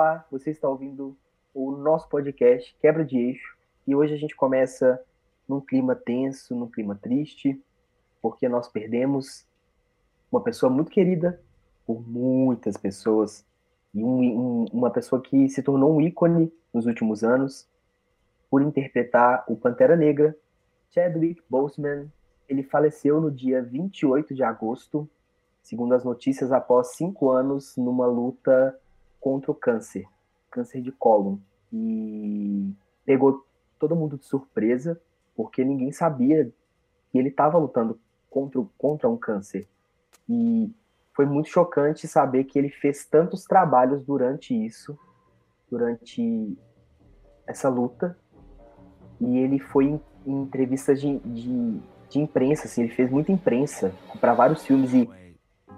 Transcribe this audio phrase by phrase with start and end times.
[0.00, 1.14] Olá, você está ouvindo
[1.52, 3.54] o nosso podcast Quebra de Eixo
[3.86, 4.98] e hoje a gente começa
[5.46, 7.62] num clima tenso, num clima triste,
[8.22, 9.46] porque nós perdemos
[10.32, 11.38] uma pessoa muito querida
[11.86, 13.44] por muitas pessoas
[13.92, 17.68] e um, um, uma pessoa que se tornou um ícone nos últimos anos
[18.48, 20.34] por interpretar o Pantera Negra,
[20.92, 22.10] Chadwick Boseman.
[22.48, 25.06] Ele faleceu no dia 28 de agosto,
[25.62, 28.74] segundo as notícias, após cinco anos numa luta
[29.20, 30.06] contra o câncer,
[30.50, 31.38] câncer de cólon.
[31.72, 32.72] E
[33.04, 33.44] pegou
[33.78, 35.00] todo mundo de surpresa,
[35.36, 36.50] porque ninguém sabia
[37.10, 39.68] que ele estava lutando contra, contra um câncer.
[40.28, 40.72] E
[41.14, 44.98] foi muito chocante saber que ele fez tantos trabalhos durante isso,
[45.70, 46.56] durante
[47.46, 48.16] essa luta.
[49.20, 53.92] E ele foi em, em entrevistas de, de, de, imprensa, assim, ele fez muita imprensa
[54.20, 54.94] para vários filmes.
[54.94, 55.10] E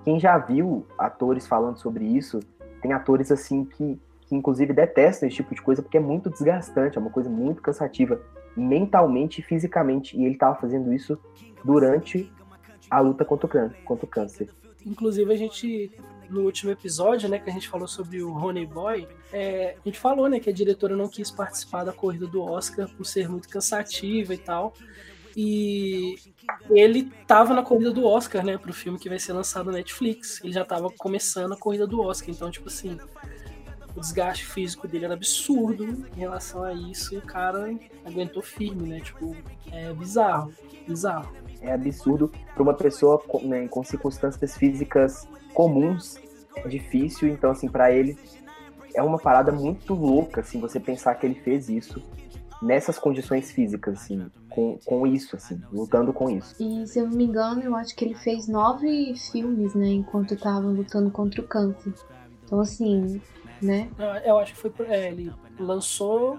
[0.04, 2.40] quem já viu atores falando sobre isso,
[2.82, 6.98] tem atores assim que, que inclusive detestam esse tipo de coisa porque é muito desgastante,
[6.98, 8.20] é uma coisa muito cansativa
[8.56, 10.16] mentalmente e fisicamente.
[10.16, 11.18] E ele estava fazendo isso
[11.64, 12.30] durante
[12.90, 14.50] a luta contra o, contra o câncer.
[14.84, 15.90] Inclusive, a gente,
[16.28, 19.98] no último episódio, né, que a gente falou sobre o Honey Boy, é, a gente
[19.98, 23.48] falou, né, que a diretora não quis participar da corrida do Oscar por ser muito
[23.48, 24.74] cansativa e tal.
[25.36, 26.16] E
[26.70, 30.42] ele tava na corrida do Oscar, né, pro filme que vai ser lançado na Netflix.
[30.42, 32.98] Ele já tava começando a corrida do Oscar, então, tipo assim,
[33.94, 38.88] o desgaste físico dele era absurdo em relação a isso, e o cara aguentou firme,
[38.88, 39.00] né?
[39.00, 39.36] Tipo,
[39.70, 40.52] é bizarro,
[40.86, 46.18] bizarro é absurdo para uma pessoa com, né, com circunstâncias físicas comuns,
[46.56, 47.28] é difícil.
[47.28, 48.18] Então, assim, para ele
[48.94, 52.02] é uma parada muito louca, assim, você pensar que ele fez isso
[52.62, 56.54] nessas condições físicas, assim, com, com isso, assim, lutando com isso.
[56.62, 60.34] E se eu não me engano, eu acho que ele fez nove filmes, né, enquanto
[60.34, 61.92] estava lutando contra o câncer.
[62.44, 63.20] Então, assim,
[63.60, 63.90] né?
[64.24, 64.72] Eu acho que foi.
[64.86, 66.38] É, ele lançou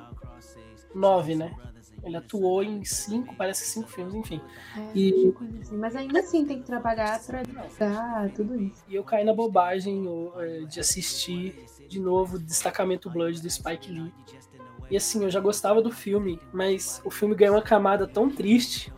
[0.94, 1.56] nove, né?
[2.04, 4.42] Ele atuou em cinco, parece cinco filmes, enfim.
[4.78, 5.34] É, e...
[5.62, 5.78] Assim.
[5.78, 7.42] Mas ainda assim tem que trabalhar pra
[7.80, 8.84] dar tudo isso.
[8.90, 10.06] E eu caí na bobagem
[10.38, 14.12] é, de assistir de novo Destacamento Blood do Spike Lee.
[14.94, 18.94] E assim, eu já gostava do filme, mas o filme ganhou uma camada tão triste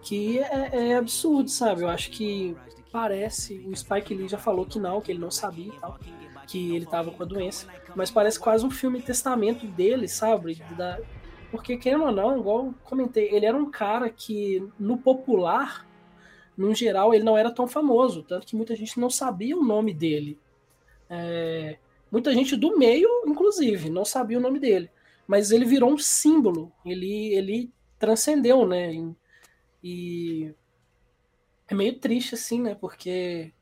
[0.00, 1.82] que é, é absurdo, sabe?
[1.82, 2.56] Eu acho que
[2.90, 5.98] parece, o Spike Lee já falou que não, que ele não sabia tal,
[6.46, 10.54] que ele tava com a doença, mas parece quase um filme testamento dele, sabe?
[10.74, 10.98] Da,
[11.50, 15.86] porque, querendo ou não, igual comentei, ele era um cara que, no popular,
[16.56, 18.22] no geral, ele não era tão famoso.
[18.22, 20.38] Tanto que muita gente não sabia o nome dele.
[21.10, 21.76] É,
[22.10, 24.90] muita gente do meio, inclusive, não sabia o nome dele.
[25.26, 26.72] Mas ele virou um símbolo.
[26.84, 28.92] Ele, ele transcendeu, né?
[28.94, 29.14] E,
[29.82, 30.54] e
[31.68, 32.74] é meio triste, assim, né?
[32.74, 33.52] Porque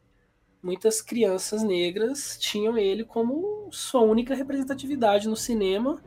[0.63, 6.03] muitas crianças negras tinham ele como sua única representatividade no cinema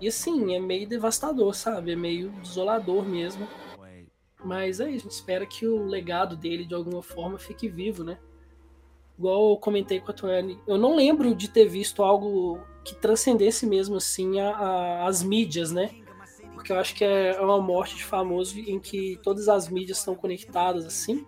[0.00, 1.92] e assim, é meio devastador, sabe?
[1.92, 3.48] É meio desolador mesmo.
[4.44, 8.04] Mas aí, é a gente espera que o legado dele, de alguma forma, fique vivo,
[8.04, 8.18] né?
[9.18, 13.66] Igual eu comentei com a Tuane, eu não lembro de ter visto algo que transcendesse
[13.66, 15.90] mesmo assim a, a, as mídias, né?
[16.54, 20.14] Porque eu acho que é uma morte de famoso em que todas as mídias estão
[20.14, 21.26] conectadas assim.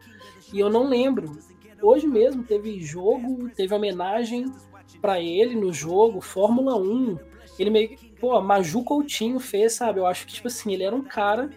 [0.53, 1.39] E eu não lembro.
[1.83, 4.53] Hoje mesmo teve jogo, teve homenagem
[5.01, 7.19] para ele no jogo, Fórmula 1.
[7.59, 9.99] Ele meio pô, a Maju Coutinho fez, sabe?
[9.99, 11.51] Eu acho que, tipo assim, ele era um cara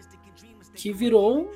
[0.74, 1.48] que virou um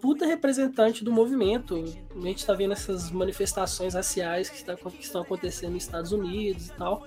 [0.00, 1.84] puta representante do movimento.
[2.14, 6.68] A gente tá vendo essas manifestações raciais que, tá, que estão acontecendo nos Estados Unidos
[6.68, 7.06] e tal.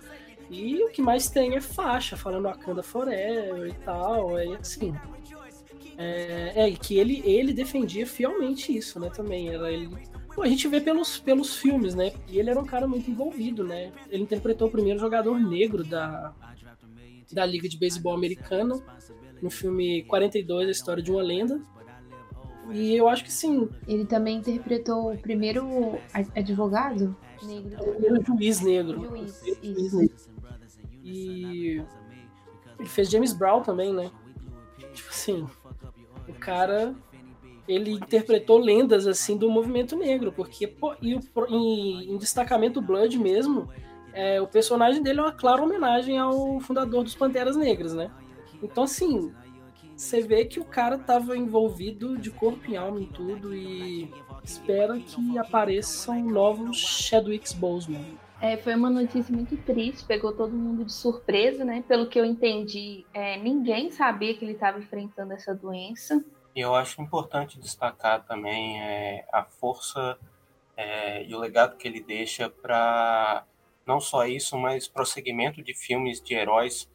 [0.49, 4.37] E o que mais tem é faixa, falando Wakanda Forever e tal.
[4.37, 4.93] É assim.
[5.97, 9.09] É, é que ele, ele defendia fielmente isso, né?
[9.09, 9.49] Também.
[9.49, 9.89] Era ele.
[10.37, 12.11] A gente vê pelos, pelos filmes, né?
[12.27, 13.91] E ele era um cara muito envolvido, né?
[14.09, 16.33] Ele interpretou o primeiro jogador negro da,
[17.31, 18.75] da Liga de Beisebol Americana,
[19.41, 21.61] no filme 42, A História de uma Lenda.
[22.71, 23.69] E eu acho que sim.
[23.87, 25.99] Ele também interpretou o primeiro
[26.35, 27.83] advogado negro.
[27.83, 29.01] O primeiro juiz negro.
[29.01, 30.15] Juiz, juiz negro.
[31.03, 31.83] E
[32.79, 34.11] ele fez James Brown também, né?
[34.93, 35.47] Tipo assim,
[36.27, 36.95] o cara
[37.67, 41.19] ele interpretou lendas assim do movimento negro, porque pô, e o,
[41.49, 43.69] em, em destacamento Blood mesmo,
[44.13, 48.11] é, o personagem dele é uma clara homenagem ao fundador dos Panteras Negras, né?
[48.61, 49.33] Então, assim,
[49.95, 54.11] você vê que o cara tava envolvido de corpo e alma em tudo e
[54.43, 58.17] espera que apareçam novos Chadwick Boseman.
[58.41, 61.83] É, foi uma notícia muito triste, pegou todo mundo de surpresa, né?
[61.87, 66.23] Pelo que eu entendi, é, ninguém sabia que ele estava enfrentando essa doença.
[66.53, 70.17] E eu acho importante destacar também é, a força
[70.75, 73.45] é, e o legado que ele deixa para
[73.85, 76.89] não só isso, mas prosseguimento de filmes de heróis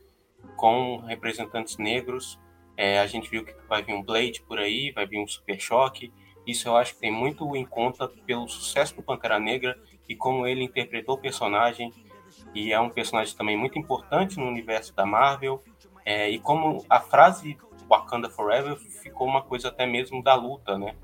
[0.56, 2.38] com representantes negros.
[2.80, 5.60] É, a gente viu que vai vir um Blade por aí, vai vir um Super
[5.60, 6.10] Choque.
[6.46, 9.78] Isso eu acho que tem muito em conta pelo sucesso do Pantera Negra
[10.08, 11.92] e como ele interpretou o personagem.
[12.54, 15.62] E é um personagem também muito importante no universo da Marvel.
[16.06, 20.96] É, e como a frase Wakanda Forever ficou uma coisa até mesmo da luta, né?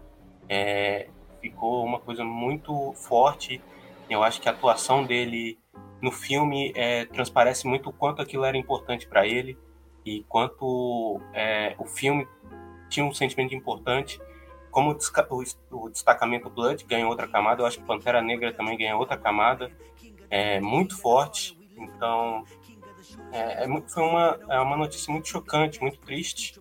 [0.49, 1.11] É,
[1.43, 3.61] ficou uma coisa muito forte.
[4.09, 5.59] Eu acho que a atuação dele
[6.01, 9.59] no filme é, transparece muito o quanto aquilo era importante para ele
[10.07, 12.27] e quanto é, o filme
[12.89, 14.21] tinha um sentimento importante.
[14.71, 19.17] Como o, destacamento Blood ganhou outra camada, eu acho que Pantera Negra também ganha outra
[19.17, 19.71] camada,
[20.31, 21.59] é muito forte.
[21.77, 22.45] Então,
[23.33, 26.61] é, é foi uma, é uma notícia muito chocante, muito triste.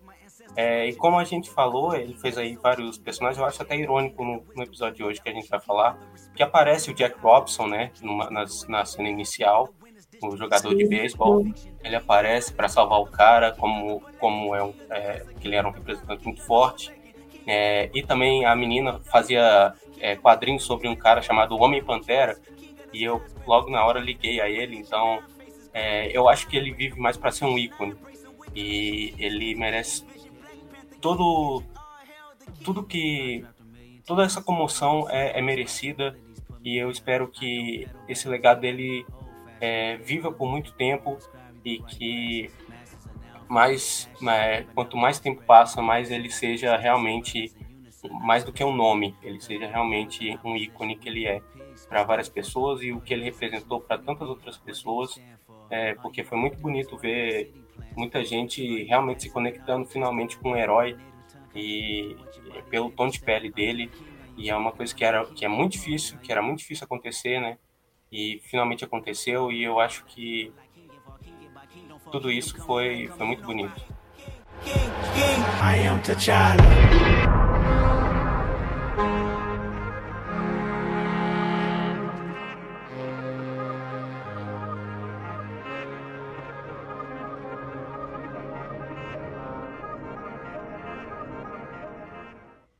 [0.56, 4.24] É, e como a gente falou, ele fez aí vários personagens, eu acho até irônico
[4.24, 5.98] no, no, episódio de hoje que a gente vai falar,
[6.34, 9.68] que aparece o Jack Robson, né, numa, na cena inicial,
[10.22, 11.46] o jogador de beisebol,
[11.82, 15.72] ele aparece para salvar o cara, como, como é, um, é, que ele era um
[15.72, 16.92] representante muito forte.
[17.46, 22.38] É, e também a menina fazia é, quadrinhos sobre um cara chamado Homem Pantera,
[22.92, 25.20] e eu logo na hora liguei a ele, então
[25.72, 27.94] é, eu acho que ele vive mais para ser um ícone.
[28.54, 30.04] E ele merece
[31.00, 31.62] todo
[32.64, 33.44] tudo que
[34.06, 36.16] toda essa comoção é, é, merecida
[36.64, 39.04] e eu espero que esse legado dele
[39.60, 41.18] é, viva por muito tempo
[41.64, 42.50] e que
[43.48, 47.52] mais, mais, quanto mais tempo passa, mais ele seja realmente
[48.22, 51.40] mais do que um nome, ele seja realmente um ícone que ele é
[51.88, 55.20] para várias pessoas e o que ele representou para tantas outras pessoas,
[55.68, 57.52] é, porque foi muito bonito ver
[57.96, 60.96] muita gente realmente se conectando finalmente com um herói
[61.54, 62.16] e,
[62.56, 63.90] e pelo tom de pele dele
[64.36, 67.40] e é uma coisa que era que é muito difícil, que era muito difícil acontecer,
[67.40, 67.58] né?
[68.18, 70.50] E finalmente aconteceu e eu acho que
[72.10, 73.74] tudo isso foi foi muito bonito.
[75.60, 76.00] I am.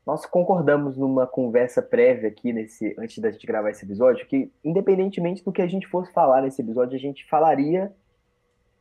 [0.06, 5.42] Nós concordamos numa conversa prévia aqui nesse antes da gente gravar esse episódio que independentemente
[5.42, 7.92] do que a gente fosse falar nesse episódio, a gente falaria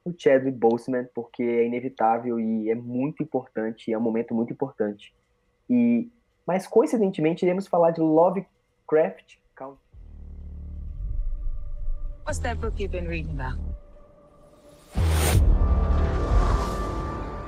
[0.05, 5.15] do Chadwick Boseman porque é inevitável e é muito importante, é um momento muito importante.
[5.67, 6.11] E
[6.45, 9.79] mas coincidentemente iremos falar de Lovecraft Country.
[12.23, 13.59] What's that book you've been reading about?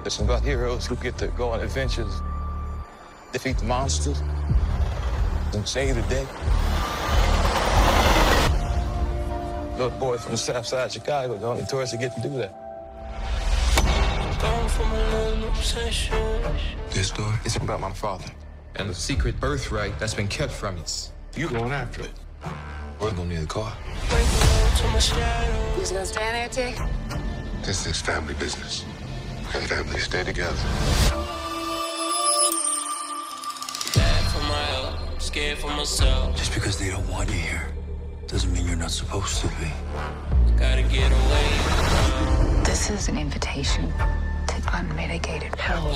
[0.03, 2.23] It's about heroes who get to go on adventures
[3.31, 4.21] defeat the monsters,
[5.53, 6.25] and save the day.
[9.77, 12.29] Little boy from the south side of Chicago, the only tourist to get to do
[12.37, 12.53] that.
[16.89, 18.31] This story is about my father
[18.75, 21.11] and the secret birthright that's been kept from us.
[21.35, 22.11] You going after it?
[22.99, 23.71] We're gonna need a car.
[25.75, 26.79] Who's gonna stand there, Tick?
[27.63, 28.85] This is family business.
[29.53, 31.16] And families stay together.
[35.37, 36.35] Scared for myself.
[36.35, 37.67] Just because they don't want you here
[38.25, 39.69] doesn't mean you're not supposed to be.
[40.57, 41.47] Gotta get away.
[42.65, 43.93] This is an invitation
[44.47, 45.93] to unmitigated power.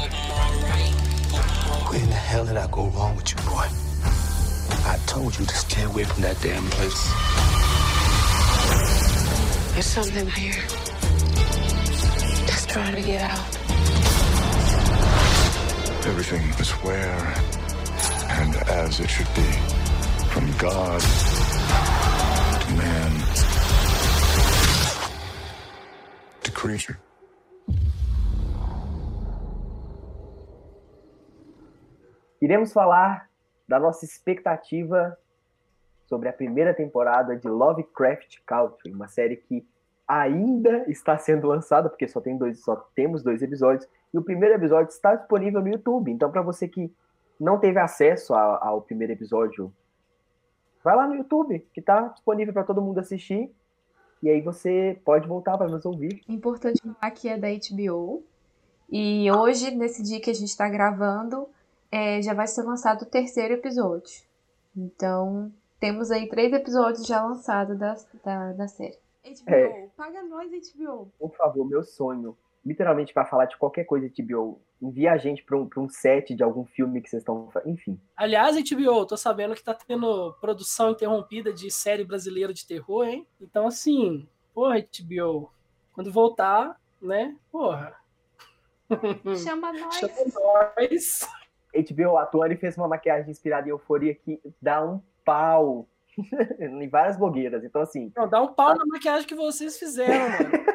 [1.90, 3.68] Where in the hell did I go wrong with you, boy?
[4.86, 7.02] I told you to stay away from that damn place.
[9.74, 10.62] There's something here.
[12.46, 13.58] Just trying to get out.
[16.06, 17.61] Everything is where
[18.42, 19.50] and as it should be.
[20.34, 21.02] From God
[22.62, 23.12] to man
[26.44, 26.98] to creature.
[32.42, 33.30] Iremos falar
[33.68, 35.16] da nossa expectativa
[36.08, 39.64] sobre a primeira temporada de Lovecraft Country, uma série que
[40.08, 44.56] ainda está sendo lançada, porque só tem dois, só temos dois episódios, e o primeiro
[44.56, 46.12] episódio está disponível no YouTube.
[46.12, 46.92] Então, para você que
[47.42, 49.74] não teve acesso ao, ao primeiro episódio,
[50.84, 53.52] vai lá no YouTube, que está disponível para todo mundo assistir.
[54.22, 56.22] E aí você pode voltar para nos ouvir.
[56.30, 58.24] Importante falar que é da HBO.
[58.88, 61.48] E hoje, nesse dia que a gente está gravando,
[61.92, 64.22] é, já vai ser lançado o terceiro episódio.
[64.78, 69.00] Então, temos aí três episódios já lançados da, da, da série.
[69.24, 69.90] HBO, é.
[69.98, 71.12] paga nós, HBO.
[71.18, 74.62] Por favor, meu sonho literalmente para falar de qualquer coisa de HBO.
[74.82, 77.50] Envia a gente para um, um set de algum filme que vocês estão.
[77.66, 78.00] Enfim.
[78.16, 83.28] Aliás, HBO, tô sabendo que tá tendo produção interrompida de série brasileira de terror, hein?
[83.40, 85.52] Então, assim, porra, HBO,
[85.94, 87.36] quando voltar, né?
[87.52, 87.96] Porra.
[89.44, 89.96] Chama nós.
[89.96, 91.30] Chama nós.
[91.74, 95.88] HBO, a Tony fez uma maquiagem inspirada em euforia que dá um pau
[96.60, 97.64] em várias blogueiras.
[97.64, 98.12] Então, assim.
[98.16, 100.71] Não, dá um pau na maquiagem que vocês fizeram, mano.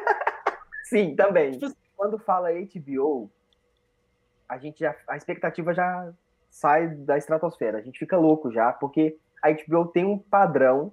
[0.89, 1.51] Sim, também.
[1.51, 3.29] Tipo, Quando fala HBO,
[4.47, 4.95] a gente já.
[5.07, 6.13] A expectativa já
[6.49, 7.77] sai da estratosfera.
[7.77, 10.91] A gente fica louco já, porque a HBO tem um padrão,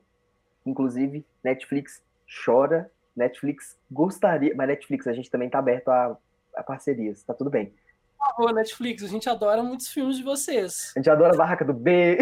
[0.67, 2.03] inclusive, Netflix
[2.45, 6.17] chora, Netflix gostaria, mas Netflix a gente também tá aberto a,
[6.57, 7.73] a parcerias, tá tudo bem.
[8.19, 10.93] Por favor, Netflix, a gente adora muitos filmes de vocês.
[10.97, 12.19] A gente adora Barraca do B.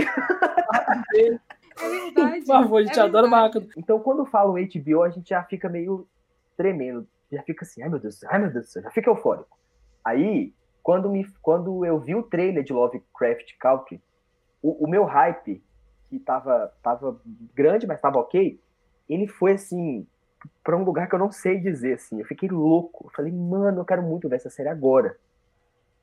[0.70, 1.40] Barraca do B.
[1.80, 2.40] É verdade.
[2.40, 5.42] Por favor, a gente é adora Barraca do Então, quando falo HBO, a gente já
[5.44, 6.06] fica meio
[6.56, 7.06] tremendo.
[7.32, 9.58] Já fica assim, ai meu Deus, ai meu Deus, já fica eufórico.
[10.04, 14.02] Aí, quando, me, quando eu vi o trailer de Lovecraft Country,
[14.60, 15.62] o, o meu hype,
[16.08, 17.20] que tava, tava
[17.54, 18.60] grande, mas tava ok,
[19.08, 20.06] ele foi assim,
[20.62, 22.20] para um lugar que eu não sei dizer, assim.
[22.20, 23.06] Eu fiquei louco.
[23.06, 25.16] Eu falei, mano, eu quero muito ver essa série agora.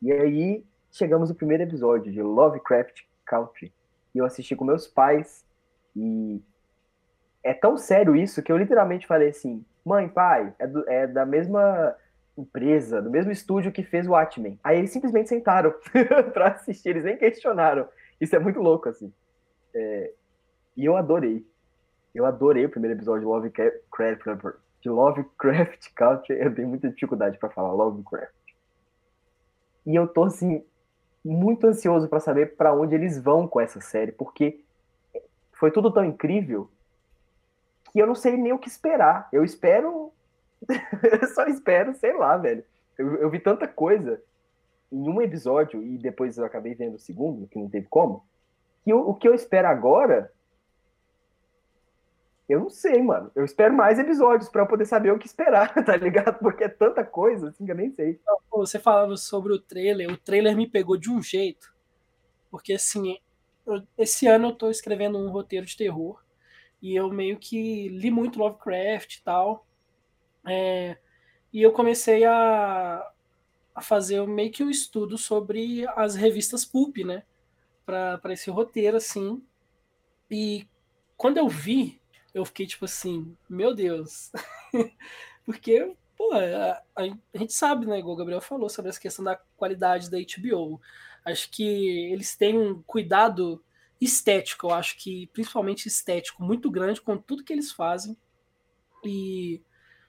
[0.01, 3.73] E aí, chegamos no primeiro episódio de Lovecraft Country.
[4.13, 5.45] E eu assisti com meus pais.
[5.95, 6.41] E
[7.43, 11.25] é tão sério isso que eu literalmente falei assim: mãe, pai, é, do, é da
[11.25, 11.95] mesma
[12.37, 14.59] empresa, do mesmo estúdio que fez o Watchmen.
[14.63, 15.73] Aí eles simplesmente sentaram
[16.31, 17.87] para assistir, eles nem questionaram.
[18.21, 19.11] Isso é muito louco, assim.
[19.73, 20.13] É,
[20.77, 21.43] e eu adorei.
[22.13, 23.77] Eu adorei o primeiro episódio de Lovecraft,
[24.81, 26.39] de Lovecraft Country.
[26.39, 28.33] Eu tenho muita dificuldade para falar Lovecraft.
[29.85, 30.63] E eu tô assim
[31.25, 34.63] muito ansioso para saber para onde eles vão com essa série, porque
[35.51, 36.69] foi tudo tão incrível
[37.91, 39.27] que eu não sei nem o que esperar.
[39.31, 40.11] Eu espero.
[40.67, 42.63] eu só espero, sei lá, velho.
[42.97, 44.21] Eu, eu, vi tanta coisa
[44.91, 48.25] em um episódio e depois eu acabei vendo o segundo, que não teve como,
[48.83, 50.31] que o, o que eu espero agora.
[52.47, 53.31] Eu não sei, mano.
[53.35, 56.39] Eu espero mais episódios para poder saber o que esperar, tá ligado?
[56.39, 58.19] Porque é tanta coisa assim que eu nem sei.
[58.51, 61.73] Você falava sobre o trailer, o trailer me pegou de um jeito.
[62.49, 63.19] Porque assim,
[63.97, 66.19] esse ano eu tô escrevendo um roteiro de terror
[66.81, 69.67] e eu meio que li muito Lovecraft e tal.
[70.47, 70.97] É,
[71.51, 73.05] e eu comecei a,
[73.75, 77.23] a fazer meio que um estudo sobre as revistas Pulp, né?
[77.85, 79.43] Para esse roteiro, assim.
[80.29, 80.67] E
[81.17, 81.99] quando eu vi,
[82.33, 84.31] eu fiquei tipo assim, meu Deus.
[85.43, 89.35] Porque, pô, a, a, gente sabe, né, igual o Gabriel falou, sobre essa questão da
[89.57, 90.79] qualidade da HBO.
[91.25, 93.63] Acho que eles têm um cuidado
[93.99, 98.15] estético, eu acho que principalmente estético, muito grande com tudo que eles fazem.
[99.03, 99.61] E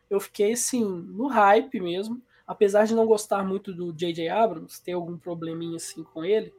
[0.09, 4.29] eu fiquei assim, no hype mesmo, apesar de não gostar muito do J.J.
[4.29, 6.53] Abrams, ter algum probleminha assim com ele.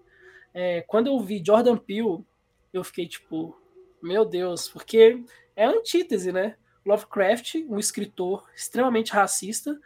[0.54, 2.26] É, quando eu vi Jordan Peele,
[2.74, 3.58] eu fiquei tipo,
[4.02, 5.24] meu Deus, porque
[5.56, 6.56] é antítese, né?
[6.86, 9.80] Lovecraft, um escritor extremamente racista,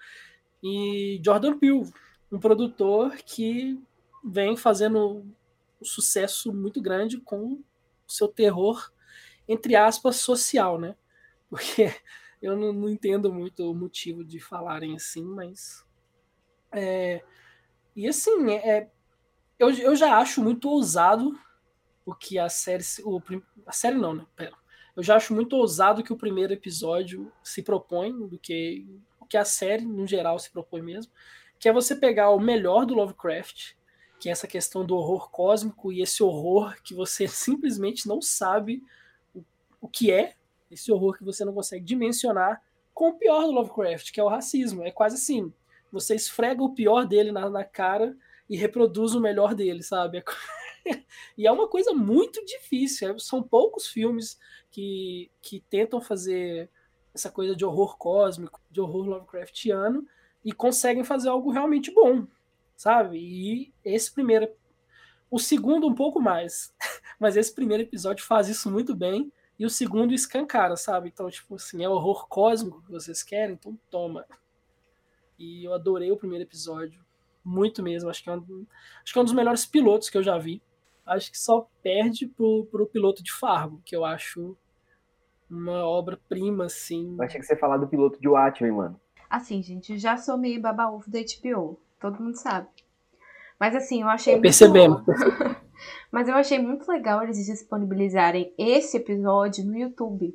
[0.64, 1.92] e Jordan Peele,
[2.32, 3.80] um produtor que
[4.24, 5.25] vem fazendo
[5.82, 7.63] um sucesso muito grande com o
[8.08, 8.91] seu terror,
[9.48, 10.96] entre aspas, social, né?
[11.50, 11.94] Porque
[12.41, 15.86] eu não, não entendo muito o motivo de falarem assim, mas.
[16.72, 17.24] É,
[17.96, 18.89] e assim, é,
[19.58, 21.38] eu, eu já acho muito ousado
[22.05, 22.84] o que a série.
[23.03, 23.22] O,
[23.65, 24.25] a série não, né?
[24.36, 24.53] Pera.
[24.96, 28.86] Eu já acho muito ousado que o primeiro episódio se propõe, do que
[29.20, 31.12] o que a série, no geral, se propõe mesmo.
[31.60, 33.74] Que é você pegar o melhor do Lovecraft
[34.25, 38.82] que é essa questão do horror cósmico e esse horror que você simplesmente não sabe
[39.36, 39.44] o,
[39.79, 40.34] o que é,
[40.72, 42.60] esse horror que você não consegue dimensionar,
[42.91, 44.82] com o pior do Lovecraft, que é o racismo.
[44.82, 45.53] É quase assim:
[45.91, 48.17] você esfrega o pior dele na, na cara
[48.50, 50.24] e reproduz o melhor dele, sabe?
[51.38, 53.12] e é uma coisa muito difícil.
[53.12, 54.39] É, são poucos filmes
[54.72, 56.67] que, que tentam fazer
[57.13, 60.03] essa coisa de horror cósmico, de horror Lovecraftiano,
[60.44, 62.25] e conseguem fazer algo realmente bom
[62.75, 63.17] sabe?
[63.17, 64.50] E esse primeiro.
[65.29, 66.74] O segundo, um pouco mais.
[67.20, 69.32] Mas esse primeiro episódio faz isso muito bem.
[69.58, 71.10] E o segundo escancara, sabe?
[71.10, 74.25] Então, tipo assim, é horror cósmico que vocês querem, então toma.
[75.39, 77.03] E eu adorei o primeiro episódio.
[77.44, 78.10] Muito mesmo.
[78.10, 78.65] Acho que é um,
[79.03, 80.62] acho que é um dos melhores pilotos que eu já vi.
[81.05, 84.58] Acho que só perde pro, pro piloto de Fargo, que eu acho
[85.50, 87.15] uma obra-prima, assim.
[87.17, 89.00] Eu achei que você ia falar do piloto de Watchmen, mano.
[89.29, 92.68] Assim, gente, já sou meio baba-ovo da HBO todo mundo sabe.
[93.60, 94.40] Mas assim, eu achei.
[94.40, 95.02] Percebemos.
[95.08, 95.66] Muito...
[96.12, 100.34] Mas eu achei muito legal eles disponibilizarem esse episódio no YouTube.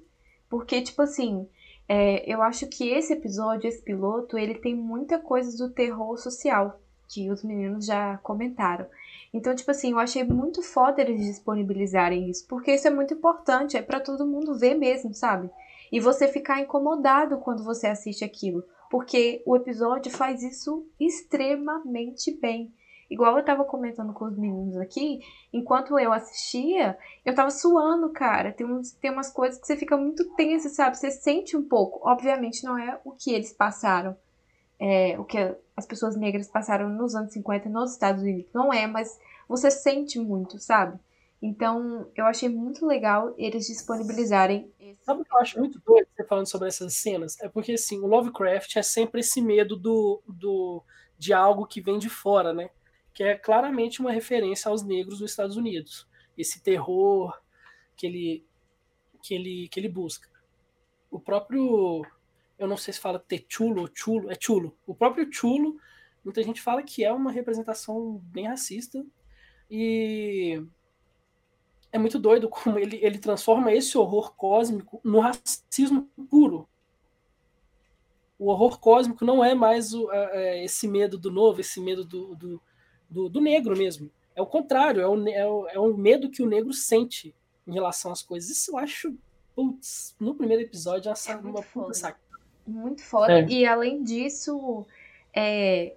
[0.48, 1.48] Porque, tipo assim,
[1.88, 6.80] é, eu acho que esse episódio, esse piloto, ele tem muita coisa do terror social,
[7.08, 8.86] que os meninos já comentaram.
[9.32, 13.76] Então, tipo assim, eu achei muito foda eles disponibilizarem isso, porque isso é muito importante,
[13.76, 15.48] é para todo mundo ver mesmo, sabe?
[15.90, 22.74] E você ficar incomodado quando você assiste aquilo, porque o episódio faz isso extremamente bem.
[23.08, 25.20] Igual eu tava comentando com os meninos aqui,
[25.52, 28.52] enquanto eu assistia, eu tava suando, cara.
[28.52, 30.96] Tem, uns, tem umas coisas que você fica muito tensa, sabe?
[30.96, 32.00] Você sente um pouco.
[32.08, 34.16] Obviamente não é o que eles passaram,
[34.78, 35.38] é, o que
[35.76, 38.52] as pessoas negras passaram nos anos 50 nos Estados Unidos.
[38.52, 39.18] Não é, mas
[39.48, 40.98] você sente muito, sabe?
[41.42, 44.70] Então, eu achei muito legal eles disponibilizarem.
[44.78, 45.04] Esse...
[45.04, 47.40] Sabe o que eu acho muito doido você falando sobre essas cenas?
[47.40, 50.84] É porque, assim, o Lovecraft é sempre esse medo do, do,
[51.18, 52.68] de algo que vem de fora, né?
[53.12, 56.08] que é claramente uma referência aos negros nos Estados Unidos.
[56.36, 57.38] Esse terror
[57.96, 58.46] que ele,
[59.22, 60.28] que ele, que ele busca.
[61.10, 62.02] O próprio,
[62.58, 64.76] eu não sei se fala Techulo ou Chulo, é Chulo.
[64.86, 65.76] O próprio Chulo,
[66.24, 69.04] muita gente fala que é uma representação bem racista
[69.70, 70.62] e
[71.92, 76.68] é muito doido como ele, ele transforma esse horror cósmico no racismo puro.
[78.38, 82.34] O horror cósmico não é mais o, é, esse medo do novo, esse medo do,
[82.34, 82.62] do,
[83.08, 84.10] do, do negro mesmo.
[84.34, 87.34] É o contrário, é o, é, o, é o medo que o negro sente
[87.66, 88.48] em relação às coisas.
[88.48, 89.14] Isso eu acho,
[89.54, 92.18] putz, no primeiro episódio, é uma, uma puta saca.
[92.66, 93.40] Muito foda.
[93.40, 93.46] É.
[93.46, 94.86] E além disso,
[95.34, 95.94] é,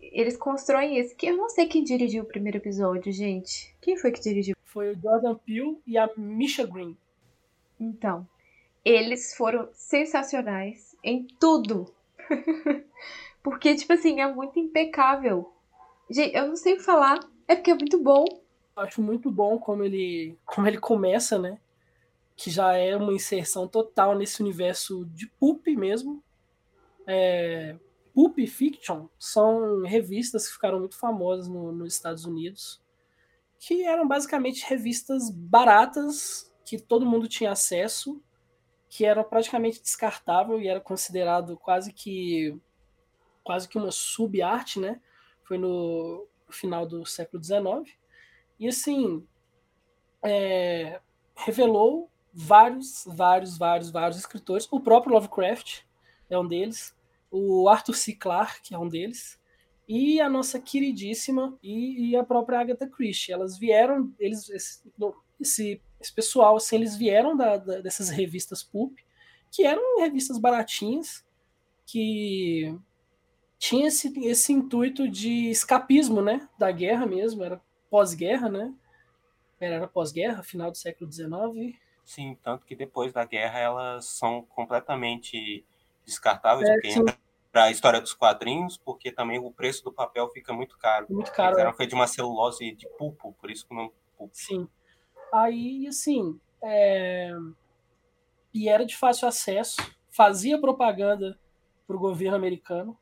[0.00, 1.14] eles constroem esse.
[1.14, 3.74] Que eu não sei quem dirigiu o primeiro episódio, gente.
[3.80, 4.55] Quem foi que dirigiu?
[4.76, 6.94] Foi o Jordan Peele e a Misha Green.
[7.80, 8.28] Então,
[8.84, 11.94] eles foram sensacionais em tudo.
[13.42, 15.50] Porque, tipo assim, é muito impecável
[16.10, 18.26] Gente, eu não sei falar, é porque é muito bom.
[18.76, 21.58] Acho muito bom como ele, como ele começa, né?
[22.36, 26.22] Que já é uma inserção total nesse universo de pulp mesmo.
[27.06, 27.76] É,
[28.14, 32.80] pulp Fiction são revistas que ficaram muito famosas no, nos Estados Unidos,
[33.58, 38.22] que eram basicamente revistas baratas que todo mundo tinha acesso,
[38.88, 42.58] que eram praticamente descartável e era considerado quase que
[43.42, 45.00] quase que uma sub-arte, né?
[45.46, 47.96] foi no final do século XIX,
[48.58, 49.24] e assim,
[50.22, 51.00] é,
[51.36, 54.66] revelou vários, vários, vários, vários escritores.
[54.70, 55.82] O próprio Lovecraft
[56.28, 56.96] é um deles,
[57.30, 58.14] o Arthur C.
[58.14, 59.40] Clarke é um deles,
[59.88, 63.32] e a nossa queridíssima e, e a própria Agatha Christie.
[63.32, 64.82] Elas vieram, eles, esse,
[65.40, 68.98] esse, pessoal, assim, eles vieram da, da, dessas revistas pulp,
[69.50, 71.24] que eram revistas baratinhas,
[71.84, 72.76] que
[73.58, 76.48] tinha esse, esse intuito de escapismo, né?
[76.58, 78.74] Da guerra mesmo, era pós-guerra, né?
[79.60, 81.76] Era pós-guerra, final do século XIX.
[82.04, 85.64] Sim, tanto que depois da guerra elas são completamente
[86.04, 87.18] descartáveis, é, entra
[87.56, 91.06] para a história dos quadrinhos, porque também o preço do papel fica muito caro.
[91.08, 91.52] Muito caro.
[91.52, 91.74] Eles eram é.
[91.74, 94.36] feitos de uma celulose de pulpo, por isso que o nome pulpo.
[94.36, 94.68] Sim.
[95.32, 97.32] Aí, assim, é...
[98.52, 99.76] e era de fácil acesso,
[100.10, 101.40] fazia propaganda
[101.86, 102.94] para o governo americano,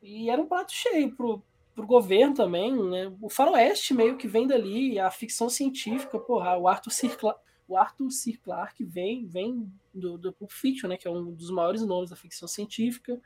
[0.00, 1.42] e era um prato cheio pro,
[1.74, 3.14] pro governo também, né?
[3.20, 7.10] O faroeste meio que vem dali, a ficção científica, porra, o Arthur C.
[7.10, 8.38] Clarke, o Arthur C.
[8.42, 10.96] Clarke vem, vem do, do Pulp Fiction, né?
[10.96, 13.20] Que é um dos maiores nomes da ficção científica,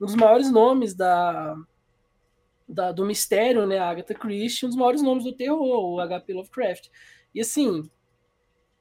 [0.00, 1.56] um dos maiores nomes da,
[2.68, 3.78] da do mistério, né?
[3.78, 6.34] Agatha Christie, um dos maiores nomes do terror, o H.P.
[6.34, 6.88] Lovecraft.
[7.34, 7.88] E assim,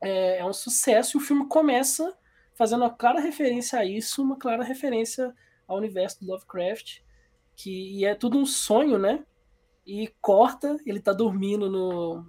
[0.01, 2.15] é, é um sucesso e o filme começa
[2.54, 5.34] fazendo uma clara referência a isso, uma clara referência
[5.67, 7.06] ao universo do Lovecraft
[7.56, 9.25] que é tudo um sonho, né?
[9.86, 12.25] E corta, ele tá dormindo no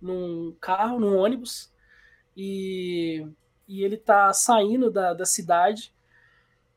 [0.00, 1.72] num carro, num ônibus,
[2.36, 3.26] e,
[3.66, 5.94] e ele tá saindo da, da cidade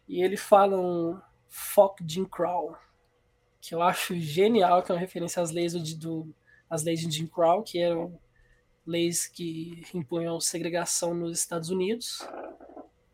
[0.08, 2.76] e ele fala um Fuck Jim Crow,
[3.62, 6.34] que eu acho genial, que é uma referência às leis de, do,
[6.70, 8.20] às leis de Jim Crow, que eram
[8.86, 12.26] leis que impunham segregação nos Estados Unidos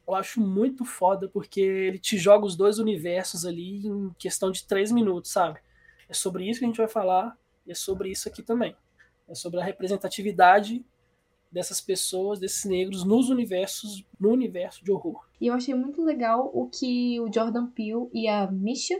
[0.07, 4.65] eu acho muito foda porque ele te joga os dois universos ali em questão de
[4.65, 5.59] três minutos, sabe?
[6.07, 8.75] É sobre isso que a gente vai falar e é sobre isso aqui também.
[9.27, 10.85] É sobre a representatividade
[11.53, 15.23] dessas pessoas, desses negros nos universos, no universo de horror.
[15.39, 18.99] E eu achei muito legal o que o Jordan Peele e a Misha,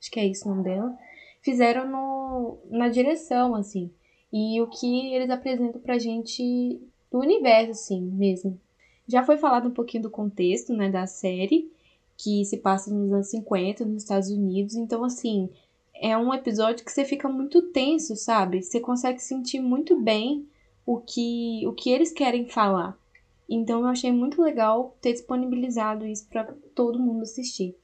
[0.00, 0.96] acho que é isso o nome dela,
[1.42, 3.90] fizeram no, na direção, assim.
[4.32, 8.60] E o que eles apresentam pra gente do universo, assim, mesmo.
[9.08, 11.68] Já foi falado um pouquinho do contexto, né, da série,
[12.16, 14.76] que se passa nos anos 50 nos Estados Unidos.
[14.76, 15.50] Então, assim,
[15.94, 18.62] é um episódio que você fica muito tenso, sabe?
[18.62, 20.46] Você consegue sentir muito bem
[20.86, 22.98] o que, o que eles querem falar.
[23.48, 27.76] Então eu achei muito legal ter disponibilizado isso para todo mundo assistir.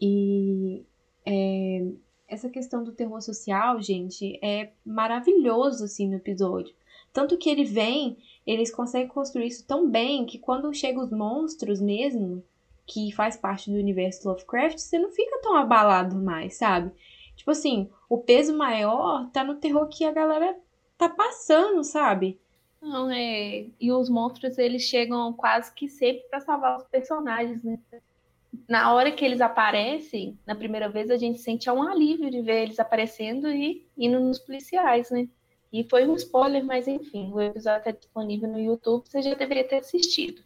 [0.00, 0.84] E
[1.24, 1.86] é,
[2.28, 6.74] essa questão do terror social, gente, é maravilhoso assim no episódio.
[7.12, 11.80] Tanto que ele vem, eles conseguem construir isso tão bem que quando chegam os monstros
[11.80, 12.42] mesmo,
[12.86, 16.92] que faz parte do universo Lovecraft, você não fica tão abalado mais, sabe?
[17.36, 20.56] Tipo assim, o peso maior tá no terror que a galera
[20.96, 22.38] tá passando, sabe?
[22.80, 23.66] Não, é.
[23.80, 27.78] E os monstros, eles chegam quase que sempre para salvar os personagens, né?
[28.68, 32.62] Na hora que eles aparecem, na primeira vez, a gente sente um alívio de ver
[32.62, 35.28] eles aparecendo e indo nos policiais, né?
[35.72, 39.66] E foi um spoiler, mas enfim, o episódio está disponível no YouTube, você já deveria
[39.66, 40.40] ter assistido.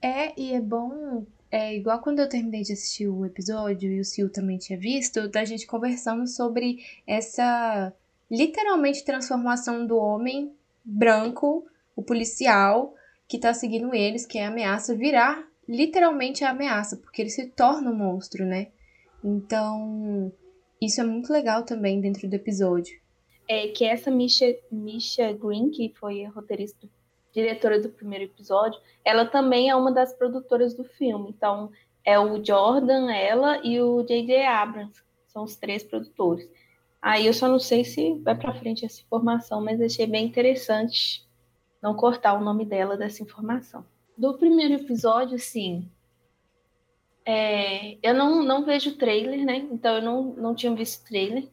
[0.00, 4.04] É, e é bom é igual quando eu terminei de assistir o episódio e o
[4.08, 7.92] Sil também tinha visto, da gente conversando sobre essa
[8.32, 12.94] literalmente transformação do homem branco, o policial
[13.28, 17.48] que tá seguindo eles, que é a ameaça, virar literalmente a ameaça, porque ele se
[17.48, 18.68] torna um monstro, né?
[19.22, 20.32] Então,
[20.80, 22.98] isso é muito legal também dentro do episódio.
[23.46, 26.88] É que essa Misha, Misha Green, que foi a roteirista
[27.34, 31.30] diretora do primeiro episódio, ela também é uma das produtoras do filme.
[31.30, 31.70] Então,
[32.04, 34.44] é o Jordan, ela e o J.J.
[34.46, 35.02] Abrams.
[35.28, 36.48] São os três produtores.
[37.02, 41.26] Aí eu só não sei se vai para frente essa informação, mas achei bem interessante
[41.82, 43.84] não cortar o nome dela dessa informação.
[44.16, 45.90] Do primeiro episódio, sim.
[47.24, 49.56] É, eu não, não vejo trailer, né?
[49.72, 51.48] Então eu não, não tinha visto trailer.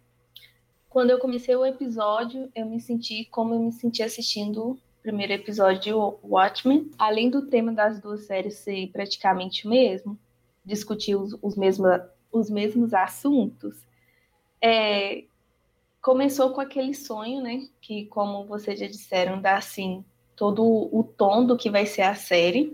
[0.87, 5.81] Quando eu comecei o episódio, eu me senti como eu me senti assistindo primeiro episódio
[5.81, 10.19] de Watchmen, além do tema das duas séries ser praticamente o mesmo,
[10.63, 13.87] discutir os, os, mesmos, os mesmos assuntos,
[14.61, 15.23] é,
[16.01, 17.67] começou com aquele sonho, né?
[17.81, 20.03] Que, como vocês já disseram, dá assim
[20.35, 22.73] todo o tom do que vai ser a série.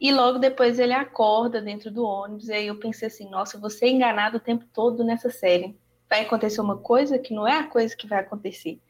[0.00, 3.68] E logo depois ele acorda dentro do ônibus, e aí eu pensei assim, nossa, vou
[3.68, 5.76] ser enganado o tempo todo nessa série.
[6.08, 8.80] Vai acontecer uma coisa que não é a coisa que vai acontecer.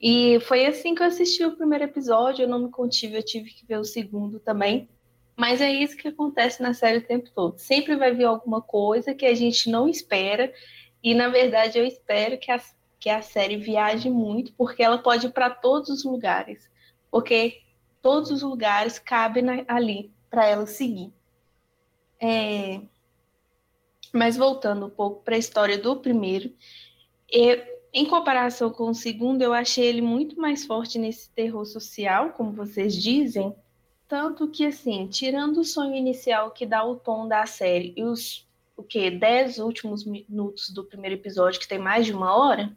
[0.00, 3.50] E foi assim que eu assisti o primeiro episódio, eu não me contive, eu tive
[3.50, 4.88] que ver o segundo também.
[5.34, 7.58] Mas é isso que acontece na série o tempo todo.
[7.58, 10.52] Sempre vai vir alguma coisa que a gente não espera.
[11.02, 12.60] E na verdade eu espero que a,
[13.00, 16.70] que a série viaje muito, porque ela pode ir para todos os lugares.
[17.10, 17.62] Porque
[18.02, 21.10] todos os lugares cabem na, ali para ela seguir.
[22.20, 22.80] É...
[24.12, 26.52] Mas voltando um pouco para a história do primeiro,
[27.28, 32.30] eu, em comparação com o segundo, eu achei ele muito mais forte nesse terror social,
[32.30, 33.54] como vocês dizem.
[34.06, 38.48] Tanto que, assim, tirando o sonho inicial que dá o tom da série e os
[38.80, 42.74] o que dez últimos minutos do primeiro episódio, que tem mais de uma hora,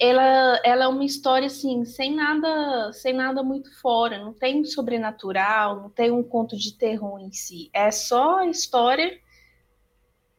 [0.00, 5.76] ela, ela é uma história assim, sem nada, sem nada muito fora, não tem sobrenatural,
[5.76, 7.68] não tem um conto de terror em si.
[7.70, 9.20] É só a história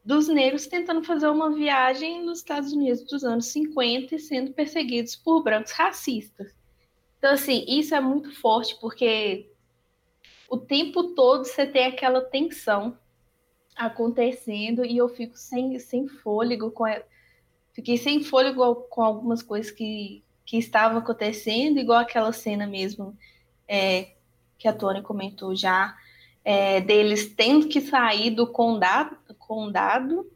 [0.03, 5.15] dos negros tentando fazer uma viagem nos Estados Unidos dos anos 50 e sendo perseguidos
[5.15, 6.51] por brancos racistas.
[7.19, 9.47] Então, assim, isso é muito forte porque
[10.49, 12.97] o tempo todo você tem aquela tensão
[13.75, 16.87] acontecendo e eu fico sem, sem fôlego com
[17.73, 23.17] fiquei sem fôlego com algumas coisas que, que estavam acontecendo, igual aquela cena mesmo
[23.67, 24.11] é,
[24.57, 25.95] que a Tony comentou já,
[26.43, 29.17] é, deles tendo que sair do condado,
[29.51, 30.29] condado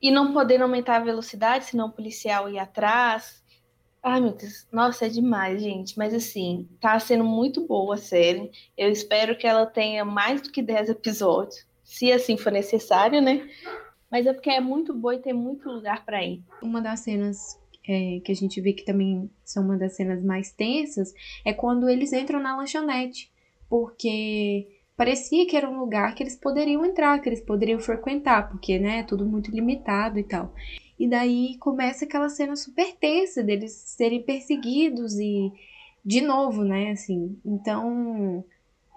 [0.00, 3.42] e não podendo aumentar a velocidade, senão o policial ir atrás.
[4.02, 5.98] Ai, meu Deus, nossa, é demais, gente.
[5.98, 8.50] Mas assim, tá sendo muito boa a série.
[8.76, 13.46] Eu espero que ela tenha mais do que 10 episódios, se assim for necessário, né?
[14.10, 16.42] Mas é porque é muito boa e tem muito lugar para ir.
[16.62, 20.52] Uma das cenas é, que a gente vê que também são uma das cenas mais
[20.52, 23.30] tensas é quando eles entram na lanchonete.
[23.68, 28.78] Porque parecia que era um lugar que eles poderiam entrar, que eles poderiam frequentar, porque,
[28.78, 30.52] né, é tudo muito limitado e tal.
[30.98, 35.50] E daí começa aquela cena super tensa deles serem perseguidos e
[36.04, 37.38] de novo, né, assim.
[37.44, 38.44] Então,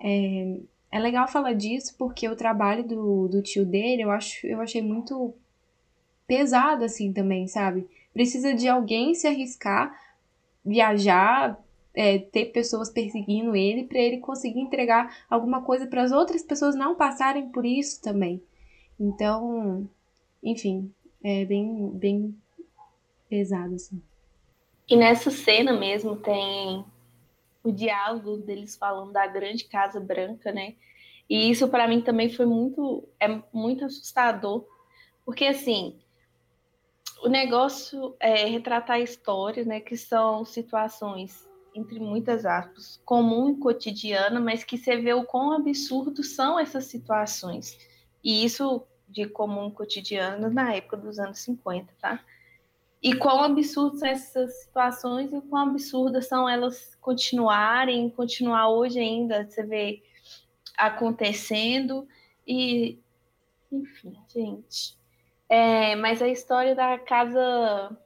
[0.03, 0.59] é,
[0.93, 4.79] é legal falar disso porque o trabalho do, do tio dele eu, acho, eu achei
[4.79, 5.33] muito
[6.27, 7.89] pesado, assim, também, sabe?
[8.13, 9.91] Precisa de alguém se arriscar,
[10.63, 11.59] viajar,
[11.95, 16.75] é, ter pessoas perseguindo ele para ele conseguir entregar alguma coisa para as outras pessoas
[16.75, 18.39] não passarem por isso também.
[18.99, 19.89] Então,
[20.43, 20.91] enfim,
[21.23, 22.35] é bem, bem
[23.27, 23.99] pesado assim.
[24.87, 26.85] E nessa cena mesmo tem
[27.63, 30.75] o diálogo deles falando da grande casa branca, né?
[31.29, 34.65] E isso para mim também foi muito é muito assustador,
[35.25, 35.97] porque assim,
[37.23, 44.39] o negócio é retratar histórias, né, que são situações entre muitas aspas, comum e cotidiana,
[44.39, 47.77] mas que você vê o quão absurdo são essas situações.
[48.23, 52.23] E isso de comum cotidiano na época dos anos 50, tá?
[53.03, 59.45] E quão absurdas são essas situações e quão absurdas são elas continuarem, continuar hoje ainda,
[59.45, 60.01] você vê
[60.77, 62.07] acontecendo
[62.47, 62.97] e
[63.69, 64.97] enfim, gente.
[65.49, 67.97] É, mas a história da casa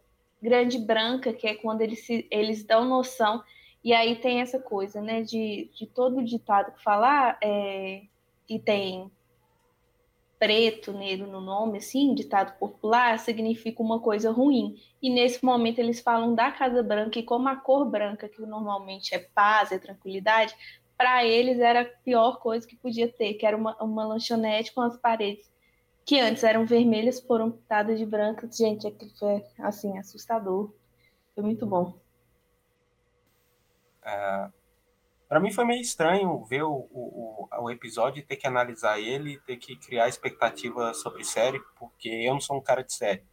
[0.41, 3.43] grande branca, que é quando eles, se, eles dão noção,
[3.83, 8.03] e aí tem essa coisa, né, de, de todo ditado que falar, é,
[8.49, 9.11] e tem
[10.39, 14.75] preto, negro no nome, assim, ditado popular, significa uma coisa ruim.
[15.01, 19.15] E nesse momento eles falam da Casa Branca e como a cor branca, que normalmente
[19.15, 20.55] é paz, é tranquilidade,
[20.97, 24.81] para eles era a pior coisa que podia ter, que era uma, uma lanchonete com
[24.81, 25.47] as paredes
[26.07, 28.47] que antes eram vermelhas, foram pintadas de branco.
[28.49, 30.73] Gente, aquilo foi, assim, assustador.
[31.35, 31.99] Foi muito bom.
[34.05, 34.49] É,
[35.27, 39.39] para mim foi meio estranho ver o, o, o, episódio e ter que analisar ele
[39.41, 43.23] ter que criar expectativa sobre série, porque eu não sou um cara de série.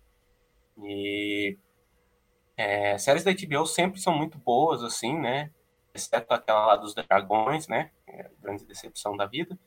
[0.82, 1.56] E
[2.56, 5.50] é, séries da HBO sempre são muito boas, assim, né?
[5.94, 7.90] Exceto aquela lá dos dragões, né?
[8.06, 9.58] É grande decepção da vida.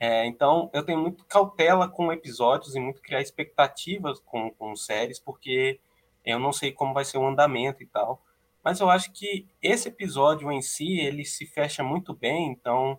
[0.00, 5.18] É, então, eu tenho muito cautela com episódios e muito criar expectativas com, com séries,
[5.18, 5.80] porque
[6.24, 8.22] eu não sei como vai ser o andamento e tal.
[8.64, 12.98] Mas eu acho que esse episódio em si, ele se fecha muito bem, então,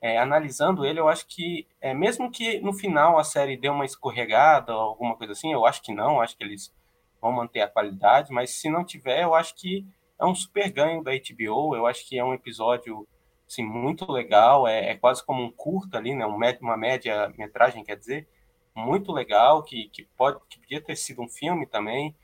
[0.00, 3.84] é, analisando ele, eu acho que, é, mesmo que no final a série dê uma
[3.84, 6.72] escorregada ou alguma coisa assim, eu acho que não, acho que eles
[7.20, 9.84] vão manter a qualidade, mas se não tiver, eu acho que
[10.18, 13.06] é um super ganho da HBO, eu acho que é um episódio
[13.48, 16.24] assim, muito legal, é, é quase como um curto ali, né?
[16.24, 18.28] uma média metragem, quer dizer,
[18.74, 22.14] muito legal, que, que, pode, que podia ter sido um filme também.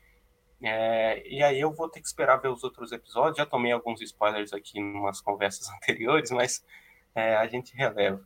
[0.61, 3.37] É, e aí eu vou ter que esperar ver os outros episódios.
[3.37, 6.65] Já tomei alguns spoilers aqui em umas conversas anteriores, mas
[7.13, 8.23] é, a gente releva.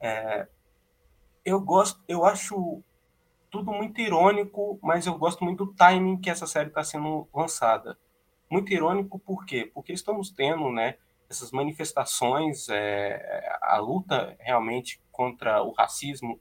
[0.00, 0.46] É,
[1.44, 2.82] eu gosto, eu acho
[3.50, 7.96] tudo muito irônico, mas eu gosto muito do timing que essa série está sendo lançada.
[8.50, 9.70] Muito irônico por quê?
[9.72, 10.96] Porque estamos tendo, né,
[11.30, 16.40] essas manifestações, é, a luta realmente contra o racismo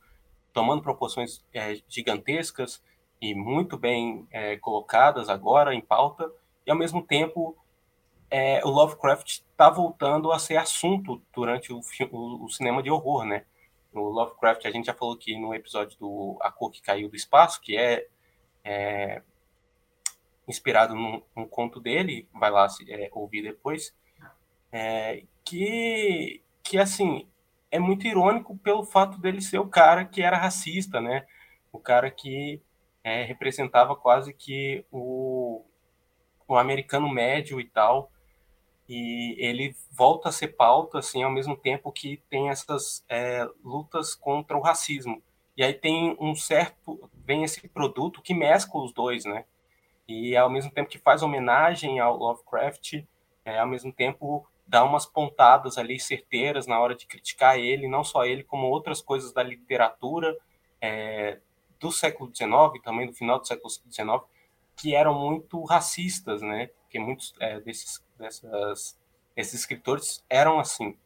[0.52, 2.82] tomando proporções é, gigantescas
[3.24, 6.30] e muito bem é, colocadas agora em pauta,
[6.68, 7.56] e ao mesmo tempo
[8.30, 11.80] é, o Lovecraft está voltando a ser assunto durante o,
[12.12, 13.46] o, o, cinema de horror, né?
[13.94, 17.16] O Lovecraft, a gente já falou aqui no episódio do A Cor que Caiu do
[17.16, 18.08] Espaço, que é,
[18.62, 19.22] é
[20.46, 23.96] inspirado num, num, conto dele, vai lá é, ouvir depois,
[24.70, 27.26] é, que, que, assim,
[27.72, 31.26] é muito irônico pelo fato dele ser o cara que era racista, né?
[31.72, 32.62] O cara que
[33.04, 35.64] é, representava quase que o,
[36.48, 38.12] o americano médio e tal.
[38.88, 44.14] E ele volta a ser pauta, assim, ao mesmo tempo que tem essas é, lutas
[44.14, 45.22] contra o racismo.
[45.56, 49.46] E aí tem um certo, vem esse produto que mescla os dois, né?
[50.08, 53.04] E ao mesmo tempo que faz homenagem ao Lovecraft,
[53.46, 58.04] é, ao mesmo tempo dá umas pontadas ali certeiras na hora de criticar ele, não
[58.04, 60.36] só ele, como outras coisas da literatura
[60.82, 61.40] é,
[61.84, 64.08] do século XIX, também do final do século XIX,
[64.78, 66.68] que eram muito racistas, né?
[66.84, 68.98] Porque muitos é, desses, dessas,
[69.36, 70.98] esses escritores eram assim.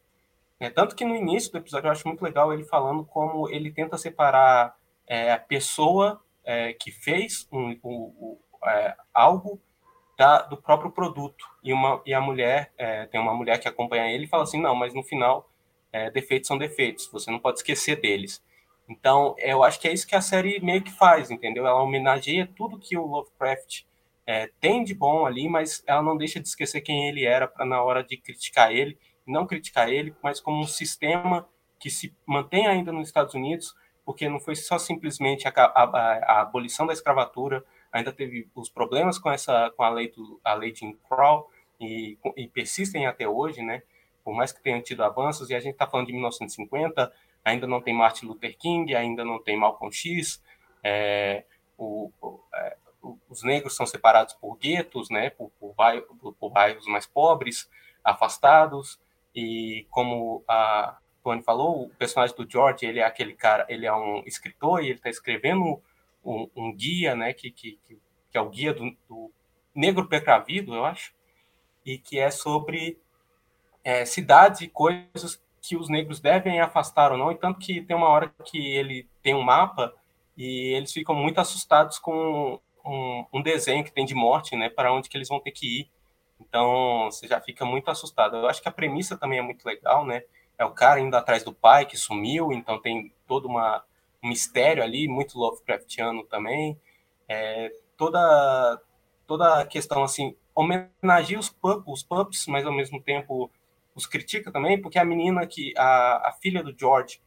[0.60, 3.72] É, tanto que no início do episódio eu acho muito legal ele falando como ele
[3.72, 9.60] tenta separar é, a pessoa é, que fez um, é, algo
[10.16, 11.44] da, do próprio produto.
[11.62, 14.60] E, uma, e a mulher, é, tem uma mulher que acompanha ele e fala assim:
[14.60, 15.50] não, mas no final,
[15.92, 18.40] é, defeitos são defeitos, você não pode esquecer deles.
[18.88, 21.66] Então, eu acho que é isso que a série meio que faz, entendeu?
[21.66, 23.82] Ela homenageia tudo que o Lovecraft
[24.26, 27.66] é, tem de bom ali, mas ela não deixa de esquecer quem ele era para
[27.66, 31.46] na hora de criticar ele, não criticar ele, mas como um sistema
[31.78, 33.74] que se mantém ainda nos Estados Unidos,
[34.04, 39.18] porque não foi só simplesmente a, a, a abolição da escravatura, ainda teve os problemas
[39.18, 43.62] com essa com a lei do, a lei de Crow e, e, persistem até hoje,
[43.62, 43.82] né?
[44.24, 47.12] Por mais que tenham tido avanços e a gente está falando de 1950,
[47.48, 50.42] ainda não tem Martin Luther King, ainda não tem Malcolm X,
[50.82, 51.44] é,
[51.76, 52.76] o, o, é,
[53.28, 55.30] os negros são separados por guetos, né?
[55.30, 55.74] Por, por,
[56.34, 57.68] por bairros mais pobres,
[58.04, 58.98] afastados
[59.34, 63.92] e como a Tony falou, o personagem do George, ele é aquele cara, ele é
[63.92, 65.80] um escritor e ele está escrevendo
[66.24, 69.30] um, um guia, né, que, que, que é o guia do, do
[69.74, 71.12] negro precavido, eu acho,
[71.84, 72.98] e que é sobre
[73.84, 77.96] é, cidades e coisas que os negros devem afastar ou não, e tanto que tem
[77.96, 79.94] uma hora que ele tem um mapa
[80.36, 84.92] e eles ficam muito assustados com um, um desenho que tem de morte, né, para
[84.92, 85.90] onde que eles vão ter que ir.
[86.40, 88.36] Então você já fica muito assustado.
[88.36, 90.22] Eu acho que a premissa também é muito legal, né?
[90.56, 93.84] É o cara indo atrás do pai que sumiu, então tem todo uma,
[94.22, 96.78] um mistério ali, muito Lovecraftiano também.
[97.28, 98.80] É, toda,
[99.26, 103.50] toda a questão assim, homenageia os, pup, os pups, mas ao mesmo tempo
[103.98, 107.20] os critica também, porque a menina que, a, a filha do George,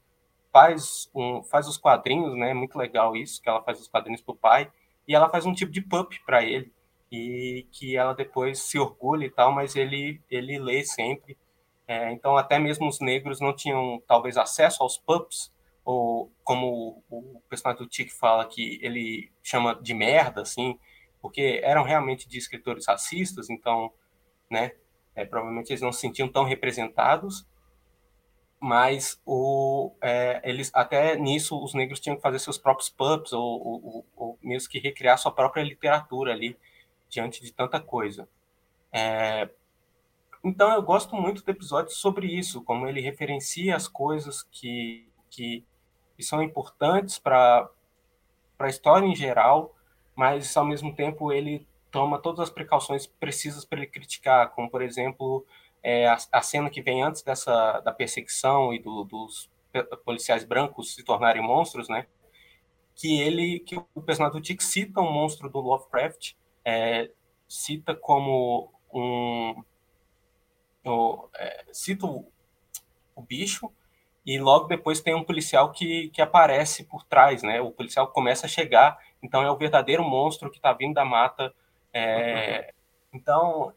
[0.52, 2.54] faz, um, faz os quadrinhos, né?
[2.54, 4.72] Muito legal isso, que ela faz os quadrinhos pro pai,
[5.08, 6.72] e ela faz um tipo de pup para ele
[7.12, 11.38] e que ela depois se orgulha e tal, mas ele ele lê sempre.
[11.88, 15.52] É, então até mesmo os negros não tinham talvez acesso aos pups
[15.84, 20.80] ou como o personagem do Tic fala que ele chama de merda assim,
[21.22, 23.92] porque eram realmente de escritores racistas, então,
[24.50, 24.72] né,
[25.16, 27.46] é, provavelmente eles não se sentiam tão representados,
[28.60, 33.44] mas o, é, eles até nisso os negros tinham que fazer seus próprios pubs ou,
[33.44, 36.56] ou, ou mesmo que recriar sua própria literatura ali
[37.10, 38.30] diante de tanta coisa.
[38.92, 39.50] É,
[40.44, 45.64] então eu gosto muito do episódio sobre isso, como ele referencia as coisas que, que,
[46.16, 47.70] que são importantes para
[48.60, 49.76] a história em geral,
[50.16, 54.82] mas ao mesmo tempo ele toma todas as precauções precisas para ele criticar, como por
[54.82, 55.46] exemplo
[55.84, 59.50] é, a, a, cena que vem antes dessa da perseguição e do, dos
[60.06, 62.08] policiais brancos se tornarem monstros, né?
[62.96, 67.10] Que ele, que o personagem do Dick cita um monstro do Lovecraft é,
[67.48, 69.64] cita como um.
[70.84, 72.32] O, é, cita o,
[73.16, 73.72] o, bicho,
[74.26, 77.62] e logo depois tem um policial que, que aparece por trás, né?
[77.62, 81.54] O policial começa a chegar, então é o verdadeiro monstro que está vindo da mata.
[81.94, 82.74] É,
[83.14, 83.74] então,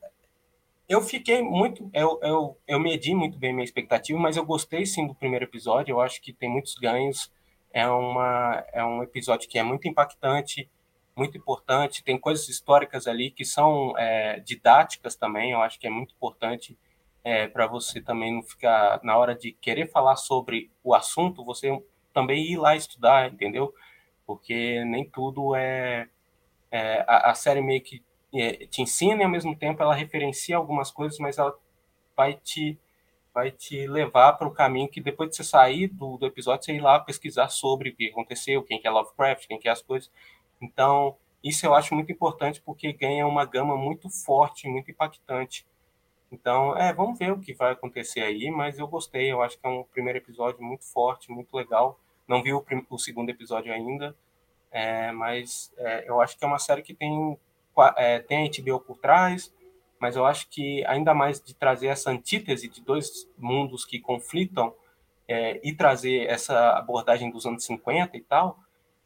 [0.88, 1.90] eu fiquei muito.
[1.92, 5.92] Eu, eu, eu medi muito bem minha expectativa, mas eu gostei sim do primeiro episódio.
[5.94, 7.33] Eu acho que tem muitos ganhos.
[7.72, 10.68] É, uma, é um episódio que é muito impactante
[11.16, 12.03] muito importante.
[12.03, 15.53] Tem coisas históricas ali que são é, didáticas também.
[15.53, 16.77] Eu acho que é muito importante
[17.22, 21.70] é, para você também não ficar na hora de querer falar sobre o assunto, você
[22.12, 23.74] também ir lá estudar, entendeu?
[24.27, 26.09] Porque nem tudo é,
[26.75, 28.03] é a, a, série meio que
[28.35, 31.57] é, te ensina e ao mesmo tempo ela referencia algumas coisas, mas ela
[32.17, 32.79] vai te
[33.33, 36.73] vai te levar para o caminho que depois de você sair do, do episódio, você
[36.73, 39.83] ir lá pesquisar sobre o que aconteceu, quem que é Lovecraft, quem que é as
[39.83, 40.11] coisas.
[40.61, 45.67] Então, isso eu acho muito importante porque ganha uma gama muito forte, muito impactante.
[46.31, 49.67] Então, é, vamos ver o que vai acontecer aí, mas eu gostei, eu acho que
[49.67, 51.99] é um primeiro episódio muito forte, muito legal.
[52.27, 54.17] Não vi o, o segundo episódio ainda,
[54.75, 57.39] é, mas é, eu acho que é uma série que tem,
[57.97, 59.55] é, tem a HBO por trás,
[60.01, 64.75] mas eu acho que ainda mais de trazer essa antítese de dois mundos que conflitam
[65.29, 68.59] é, e trazer essa abordagem dos anos 50 e tal,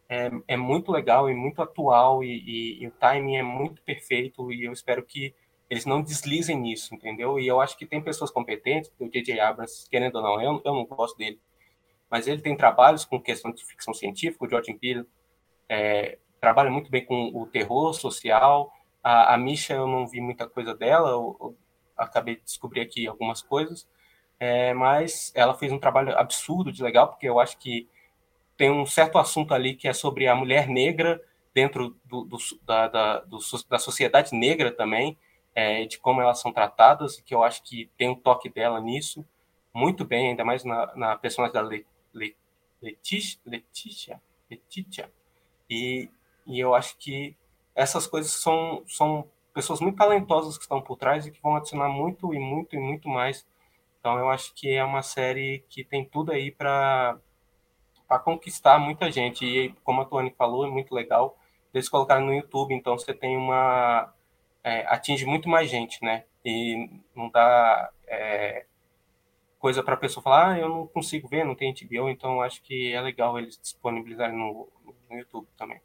[0.09, 4.51] é, é muito legal e muito atual e, e, e, o timing é muito perfeito
[4.51, 5.35] e eu espero que
[5.69, 7.39] eles não deslizem nisso, entendeu?
[7.39, 9.39] E eu acho que tem pessoas competentes, o J.J.
[9.39, 11.39] Abrams, querendo ou não, eu, eu não gosto dele,
[12.11, 15.07] mas ele tem trabalhos com questão de ficção científica, o George Peele
[15.69, 20.49] é, trabalha muito bem com o terror social, a, a Misha eu não vi muita
[20.49, 21.57] coisa dela, eu, eu
[21.97, 23.89] acabei de descobrir aqui algumas coisas,
[24.39, 27.89] é, mas ela fez um trabalho absurdo de legal, porque eu acho que
[28.57, 31.23] tem um certo assunto ali que é sobre a mulher negra
[31.55, 35.19] dentro do, do, da, da, do, da, sociedade negra também,
[35.55, 38.81] é, de como elas são tratadas, e que eu acho que tem um toque dela
[38.81, 39.25] nisso,
[39.75, 42.37] muito bem, ainda mais na, na personagem da Le, Le,
[42.81, 45.11] Letícia, Letícia, Letícia.
[45.71, 46.11] E,
[46.47, 47.37] e eu acho que
[47.75, 51.89] essas coisas são, são pessoas muito talentosas que estão por trás e que vão adicionar
[51.89, 53.47] muito e muito e muito mais.
[54.01, 57.19] Então eu acho que é uma série que tem tudo aí para
[58.25, 59.45] conquistar muita gente.
[59.45, 61.39] E como a Tony falou, é muito legal.
[61.73, 64.13] Eles colocaram no YouTube, então você tem uma.
[64.65, 66.25] É, atinge muito mais gente, né?
[66.45, 68.65] E não dá é,
[69.59, 72.63] coisa para a pessoa falar, ah, eu não consigo ver, não tem HBO, então acho
[72.63, 74.69] que é legal eles disponibilizarem no,
[75.11, 75.81] no YouTube também.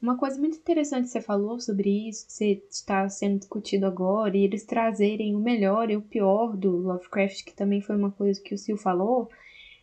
[0.00, 4.44] Uma coisa muito interessante que você falou sobre isso, que está sendo discutido agora, e
[4.44, 8.54] eles trazerem o melhor e o pior do Lovecraft, que também foi uma coisa que
[8.54, 9.28] o Sil falou,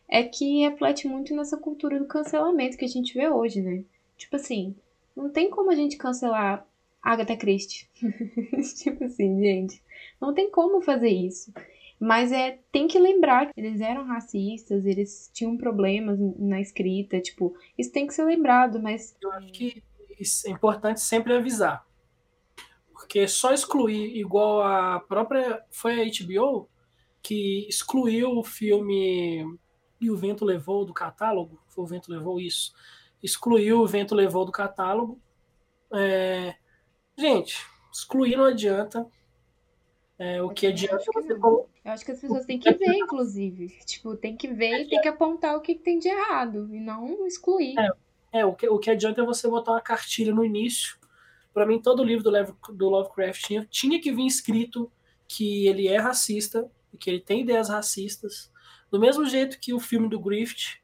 [0.08, 3.84] é que reflete muito nessa cultura do cancelamento que a gente vê hoje, né?
[4.16, 4.74] Tipo assim,
[5.14, 6.66] não tem como a gente cancelar
[7.00, 7.88] Agatha Christie.
[8.82, 9.80] tipo assim, gente,
[10.20, 11.52] não tem como fazer isso.
[12.00, 17.56] Mas é, tem que lembrar que eles eram racistas, eles tinham problemas na escrita, tipo,
[17.76, 19.16] isso tem que ser lembrado, mas.
[19.20, 19.82] Eu acho que
[20.46, 21.84] é importante sempre avisar.
[22.92, 25.62] Porque só excluir, igual a própria.
[25.70, 26.68] Foi a HBO
[27.22, 29.58] que excluiu o filme
[30.00, 32.72] e o vento levou do catálogo, foi o vento levou isso,
[33.22, 35.20] excluiu o vento levou do catálogo.
[35.92, 36.54] É,
[37.16, 39.06] gente, excluir não adianta.
[40.18, 41.32] É, o que adianta você.
[41.32, 43.68] Eu acho que as pessoas têm que ver, inclusive.
[43.86, 47.26] Tipo, tem que ver e tem que apontar o que tem de errado e não
[47.26, 47.78] excluir.
[47.78, 50.98] É, é o, que, o que adianta é você botar uma cartilha no início.
[51.54, 54.90] Para mim, todo livro do, do Lovecraft tinha, tinha que vir escrito
[55.26, 58.50] que ele é racista e que ele tem ideias racistas.
[58.90, 60.80] Do mesmo jeito que o filme do Griffith,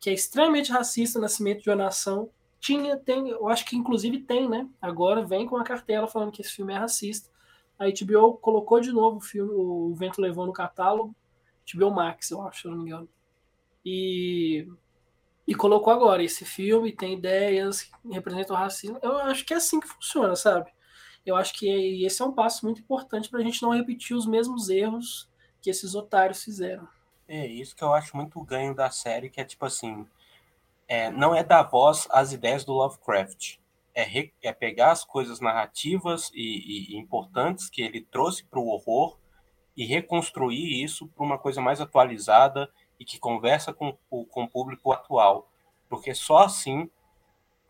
[0.00, 4.48] que é extremamente racista, Nascimento de uma Nação, tinha, tem, eu acho que inclusive tem,
[4.48, 4.66] né?
[4.80, 7.28] Agora vem com a cartela falando que esse filme é racista.
[7.78, 11.14] A HBO colocou de novo o filme, o Vento Levou no catálogo,
[11.72, 13.08] HBO Max, eu acho, se eu não me engano.
[13.84, 14.68] E,
[15.46, 18.98] e colocou agora esse filme, tem ideias que representam o racismo.
[19.02, 20.70] Eu acho que é assim que funciona, sabe?
[21.24, 24.26] Eu acho que esse é um passo muito importante para a gente não repetir os
[24.26, 25.28] mesmos erros
[25.60, 26.86] que esses otários fizeram.
[27.26, 30.06] É isso que eu acho muito ganho da série, que é tipo assim,
[30.86, 33.56] é, não é dar voz às ideias do Lovecraft,
[33.94, 38.68] é, re, é pegar as coisas narrativas e, e importantes que ele trouxe para o
[38.68, 39.18] horror
[39.76, 44.92] e reconstruir isso para uma coisa mais atualizada e que conversa com, com o público
[44.92, 45.48] atual,
[45.88, 46.88] porque só assim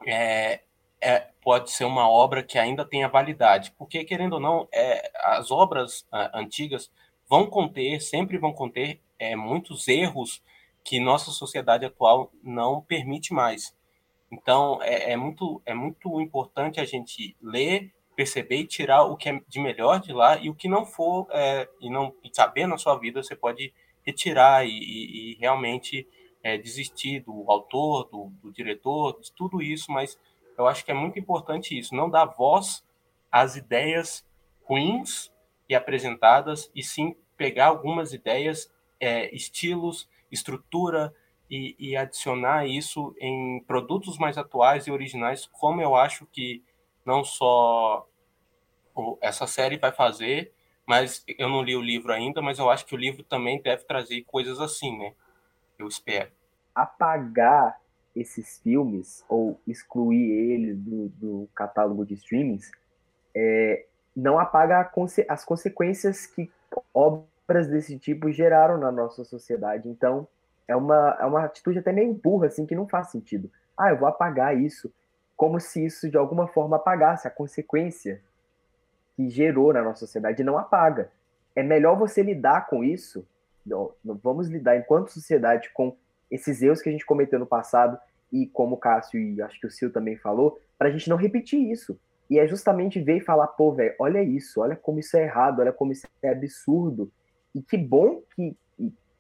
[0.07, 0.61] é,
[1.01, 5.51] é, pode ser uma obra que ainda tenha validade, porque querendo ou não, é, as
[5.51, 6.91] obras a, antigas
[7.29, 10.43] vão conter, sempre vão conter é, muitos erros
[10.83, 13.75] que nossa sociedade atual não permite mais.
[14.35, 19.28] Então, é, é, muito, é muito importante a gente ler, perceber e tirar o que
[19.28, 22.66] é de melhor de lá e o que não for é, e não e caber
[22.66, 23.72] na sua vida, você pode
[24.05, 26.07] retirar e, e, e realmente
[26.43, 30.18] é, desistir do autor, do, do, diretor, de tudo isso, mas
[30.59, 32.85] eu acho que é muito importante isso, não dar voz
[33.30, 34.26] às ideias
[34.64, 35.32] ruins
[35.68, 38.70] e apresentadas, e sim pegar algumas ideias,
[39.01, 41.14] é, estilos, estrutura
[41.51, 46.62] e, e, adicionar isso em produtos mais atuais e originais, como eu acho que
[47.05, 48.07] não só
[49.20, 50.53] essa série vai fazer,
[50.86, 53.84] mas eu não li o livro ainda, mas eu acho que o livro também deve
[53.84, 55.14] trazer coisas assim, né?
[55.78, 56.30] Eu espero.
[56.74, 57.80] Apagar
[58.14, 62.70] esses filmes ou excluir eles do, do catálogo de streamings
[63.34, 64.90] é, não apaga
[65.28, 66.51] as consequências que
[66.92, 69.88] obras desse tipo geraram na nossa sociedade.
[69.88, 70.28] Então,
[70.67, 73.51] é uma, é uma atitude até meio burra, assim, que não faz sentido.
[73.77, 74.93] Ah, eu vou apagar isso,
[75.37, 78.21] como se isso de alguma forma apagasse a consequência
[79.17, 80.45] que gerou na nossa sociedade.
[80.45, 81.11] Não apaga.
[81.55, 83.27] É melhor você lidar com isso.
[84.05, 85.97] Vamos lidar enquanto sociedade com
[86.31, 87.99] esses erros que a gente cometeu no passado
[88.33, 91.17] e como o Cássio e acho que o Sil também falou, para a gente não
[91.17, 91.99] repetir isso.
[92.29, 95.61] E é justamente ver e falar, pô, velho, olha isso, olha como isso é errado,
[95.61, 97.11] olha como isso é absurdo.
[97.55, 98.57] E que bom que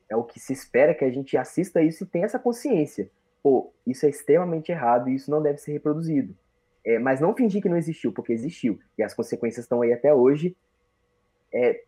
[0.08, 3.10] é o que se espera que a gente assista isso e tenha essa consciência.
[3.42, 6.36] Pô, isso é extremamente errado e isso não deve ser reproduzido.
[6.84, 8.78] É, mas não fingir que não existiu, porque existiu.
[8.98, 10.56] E as consequências estão aí até hoje
[11.52, 11.82] é,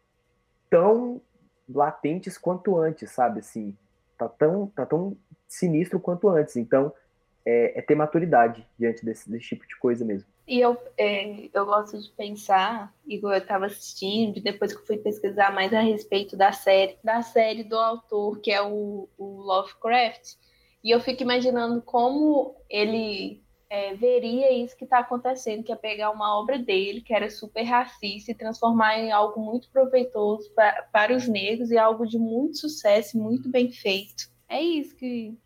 [0.70, 1.20] tão
[1.68, 3.40] latentes quanto antes, sabe?
[3.40, 3.76] Assim,
[4.16, 6.56] tá tão, tá tão sinistro quanto antes.
[6.56, 6.92] Então,
[7.46, 10.28] é, é ter maturidade diante desse, desse tipo de coisa mesmo.
[10.48, 14.98] E eu, é, eu gosto de pensar, igual eu estava assistindo, depois que eu fui
[14.98, 20.34] pesquisar mais a respeito da série, da série do autor, que é o, o Lovecraft,
[20.82, 26.10] e eu fico imaginando como ele é, veria isso que está acontecendo, que é pegar
[26.10, 31.14] uma obra dele, que era super racista, e transformar em algo muito proveitoso pra, para
[31.14, 34.30] os negros e algo de muito sucesso, muito bem feito.
[34.48, 35.36] É isso que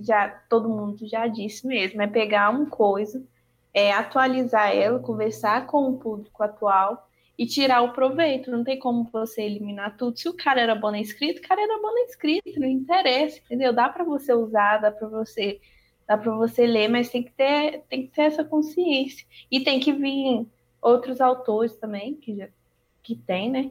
[0.00, 3.22] já todo mundo já disse mesmo, é pegar uma coisa
[3.74, 8.50] é, atualizar ela, conversar com o público atual e tirar o proveito.
[8.50, 10.18] Não tem como você eliminar tudo.
[10.18, 13.38] Se o cara era bom na escrita, o cara era bom na escrita, não interessa,
[13.38, 13.72] entendeu?
[13.72, 15.60] Dá para você usar, dá para você,
[16.06, 19.26] dá para você ler, mas tem que ter, tem que ter essa consciência.
[19.50, 20.46] E tem que vir
[20.80, 22.48] outros autores também que já
[23.02, 23.70] que tem, né?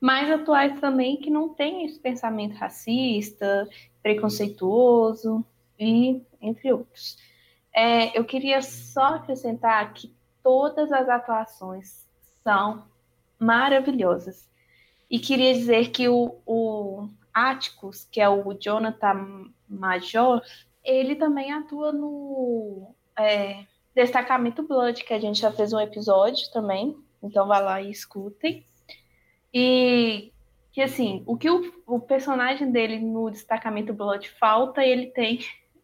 [0.00, 3.68] Mais atuais também que não tem esse pensamento racista,
[4.02, 5.46] preconceituoso
[5.78, 7.18] e entre outros.
[7.74, 12.06] É, eu queria só acrescentar que todas as atuações
[12.42, 12.84] são
[13.38, 14.48] maravilhosas.
[15.10, 20.42] E queria dizer que o, o Atticus, que é o Jonathan Major,
[20.84, 23.64] ele também atua no é,
[23.94, 26.96] Destacamento Blood, que a gente já fez um episódio também.
[27.22, 28.64] Então vá lá e escutem.
[29.52, 30.32] E
[30.72, 35.38] que assim, o que o, o personagem dele no Destacamento Blood falta, ele tem,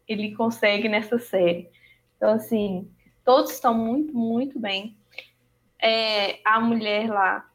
[0.07, 1.69] ele consegue nessa série.
[2.17, 2.89] Então, assim,
[3.23, 4.97] todos estão muito, muito bem.
[5.81, 7.49] É, a mulher lá,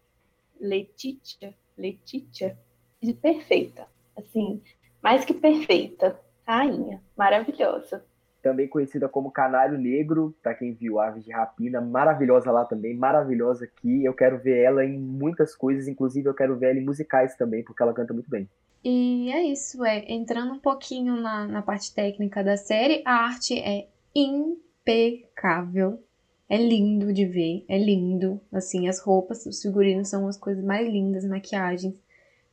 [0.60, 2.58] Letitia, Letitia,
[3.02, 3.86] de perfeita.
[4.16, 4.62] Assim,
[5.02, 6.20] mais que perfeita.
[6.46, 8.04] Rainha, maravilhosa.
[8.46, 13.64] Também conhecida como Canário Negro, para quem viu Aves de Rapina, maravilhosa lá também, maravilhosa
[13.64, 14.04] aqui.
[14.04, 17.64] Eu quero ver ela em muitas coisas, inclusive eu quero ver ela em musicais também,
[17.64, 18.48] porque ela canta muito bem.
[18.84, 20.04] E é isso, é.
[20.06, 26.00] Entrando um pouquinho na, na parte técnica da série, a arte é impecável.
[26.48, 28.40] É lindo de ver, é lindo.
[28.52, 31.96] Assim, as roupas, os figurinos são as coisas mais lindas, maquiagens.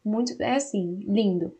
[0.03, 1.55] Muito, é assim, lindo.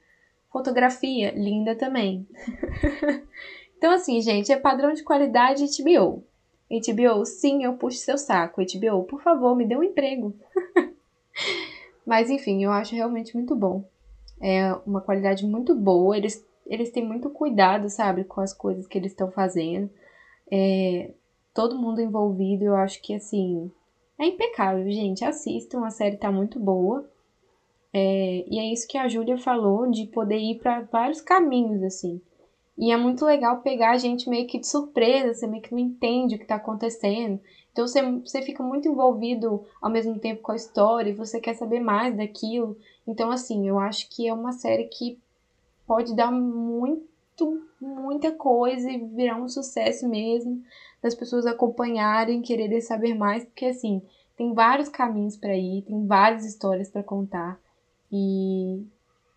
[0.51, 2.27] Fotografia, linda também.
[3.83, 6.23] então, assim, gente, é padrão de qualidade HBO.
[6.69, 8.61] HBO, sim, eu puxo seu saco.
[8.61, 10.33] HBO, por favor, me dê um emprego.
[12.07, 13.83] Mas, enfim, eu acho realmente muito bom.
[14.39, 16.15] É uma qualidade muito boa.
[16.15, 19.89] Eles, eles têm muito cuidado, sabe, com as coisas que eles estão fazendo.
[20.49, 21.11] É,
[21.53, 23.69] todo mundo envolvido, eu acho que, assim,
[24.17, 25.25] é impecável, gente.
[25.25, 27.05] Assistam, a série tá muito boa.
[27.91, 32.21] É, e é isso que a Júlia falou, de poder ir para vários caminhos, assim.
[32.77, 35.79] E é muito legal pegar a gente meio que de surpresa, você meio que não
[35.79, 37.39] entende o que está acontecendo.
[37.71, 41.53] Então você, você fica muito envolvido ao mesmo tempo com a história e você quer
[41.53, 42.77] saber mais daquilo.
[43.07, 45.19] Então, assim, eu acho que é uma série que
[45.85, 50.63] pode dar muito, muita coisa e virar um sucesso mesmo,
[51.01, 54.01] das pessoas acompanharem, quererem saber mais, porque assim,
[54.37, 57.59] tem vários caminhos para ir, tem várias histórias para contar.
[58.11, 58.83] E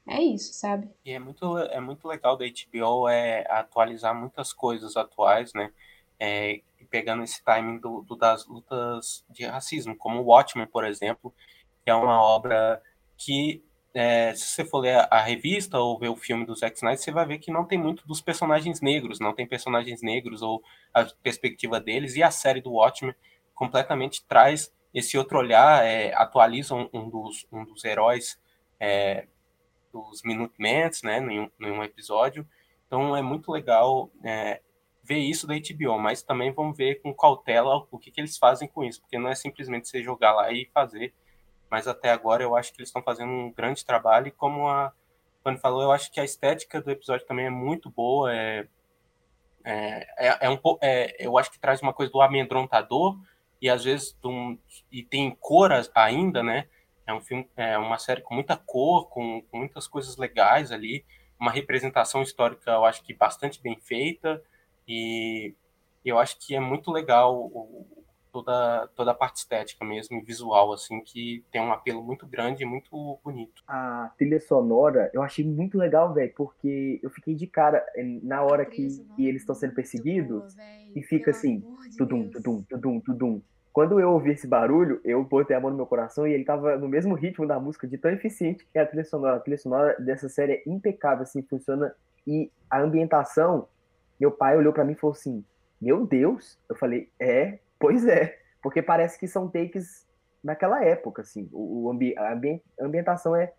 [0.07, 0.89] é isso, sabe?
[1.05, 5.73] E é muito, é muito legal da HBO é atualizar muitas coisas atuais, né?
[6.19, 11.35] É, pegando esse timing do, do, das lutas de racismo, como Watchmen, por exemplo,
[11.85, 12.81] que é uma obra
[13.17, 16.77] que, é, se você for ler a, a, revista ou ver o filme do Zack
[16.77, 20.41] Snyder, você vai ver que não tem muito dos personagens negros, não tem personagens negros
[20.41, 20.63] ou
[20.95, 23.15] a perspectiva deles, e a série do Watchmen
[23.55, 28.39] completamente traz esse outro olhar, é, atualiza um, um, dos, um dos heróis
[28.79, 29.27] é,
[30.03, 32.47] dos Minutemans, né, em um, episódio.
[32.87, 34.61] Então é muito legal é,
[35.03, 38.69] ver isso da HBO, mas também vamos ver com cautela o que, que eles fazem
[38.69, 41.15] com isso, porque não é simplesmente você jogar lá e fazer,
[41.71, 44.93] mas até agora eu acho que eles estão fazendo um grande trabalho e como a
[45.43, 48.67] Fanny falou, eu acho que a estética do episódio também é muito boa, é,
[49.65, 53.19] é, é, é um é, eu acho que traz uma coisa do amedrontador
[53.61, 54.59] e às vezes um,
[54.91, 56.69] e tem cor ainda, né?
[57.07, 61.05] É um filme, é uma série com muita cor, com, com muitas coisas legais ali,
[61.39, 64.43] uma representação histórica, eu acho que bastante bem feita
[64.89, 65.55] e
[66.05, 67.87] eu acho que é muito legal o,
[68.33, 72.67] toda toda a parte estética mesmo, visual assim, que tem um apelo muito grande e
[72.67, 73.63] muito bonito.
[73.67, 77.85] A trilha sonora eu achei muito legal, velho, porque eu fiquei de cara
[78.23, 80.57] na hora que, que eles estão sendo perseguidos
[80.95, 81.63] e fica assim,
[81.97, 83.43] tudum, tudum, tudum, tudum.
[83.77, 86.79] Quando eu ouvi esse barulho, eu botei a mão no meu coração e ele tava
[86.79, 89.37] no mesmo ritmo da música, de tão eficiente que é a trilha sonora.
[89.37, 91.95] A trilha sonora dessa série é impecável, assim, funciona.
[92.27, 93.69] E a ambientação,
[94.19, 95.45] meu pai olhou para mim e falou assim:
[95.79, 96.59] Meu Deus!
[96.71, 98.39] Eu falei: É, pois é.
[98.63, 100.07] Porque parece que são takes
[100.43, 101.47] naquela época, assim.
[101.53, 102.35] O, ambi a
[102.81, 103.53] ambientação é,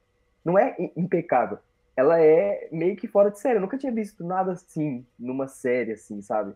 [0.43, 1.59] não é impecável.
[1.95, 3.57] Ela é meio que fora de série.
[3.57, 6.55] Eu nunca tinha visto nada assim numa série, assim, sabe?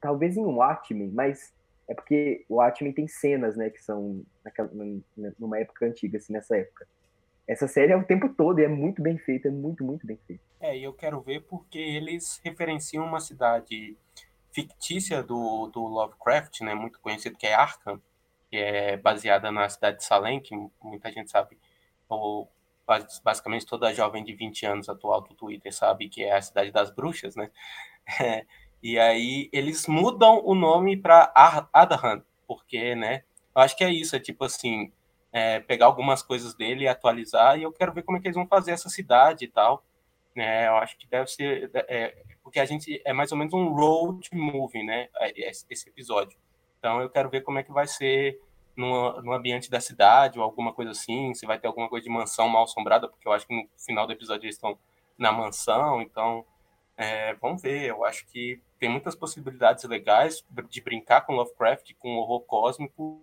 [0.00, 1.56] Talvez em Watchmen, mas
[1.88, 4.70] é porque o Watchmen tem cenas, né, que são naquela,
[5.38, 6.86] numa época antiga, assim, nessa época.
[7.46, 10.18] Essa série é o tempo todo e é muito bem feita, é muito, muito bem
[10.26, 10.42] feita.
[10.60, 13.96] É, e eu quero ver porque eles referenciam uma cidade
[14.52, 18.00] fictícia do, do Lovecraft, né, muito conhecido, que é Arkham,
[18.50, 21.56] que é baseada na cidade de Salem, que muita gente sabe,
[22.06, 22.50] ou
[23.22, 26.90] basicamente toda jovem de 20 anos atual do Twitter sabe que é a cidade das
[26.90, 27.50] bruxas, né?
[28.22, 28.46] É,
[28.82, 31.32] e aí eles mudam o nome para
[31.72, 33.24] Adahan, porque, né?
[33.54, 34.92] Eu acho que é isso, é tipo assim,
[35.32, 38.36] é, pegar algumas coisas dele e atualizar, e eu quero ver como é que eles
[38.36, 39.84] vão fazer essa cidade e tal.
[40.34, 40.68] Né?
[40.68, 41.70] Eu acho que deve ser.
[41.74, 45.08] É, porque a gente é mais ou menos um road movie, né?
[45.16, 46.38] É, esse episódio.
[46.78, 48.40] Então eu quero ver como é que vai ser
[48.76, 52.10] no, no ambiente da cidade ou alguma coisa assim, se vai ter alguma coisa de
[52.10, 54.78] mansão mal assombrada, porque eu acho que no final do episódio eles estão
[55.18, 56.46] na mansão, então
[56.98, 57.84] é, vamos ver.
[57.84, 63.22] Eu acho que tem muitas possibilidades legais de brincar com Lovecraft, com horror cósmico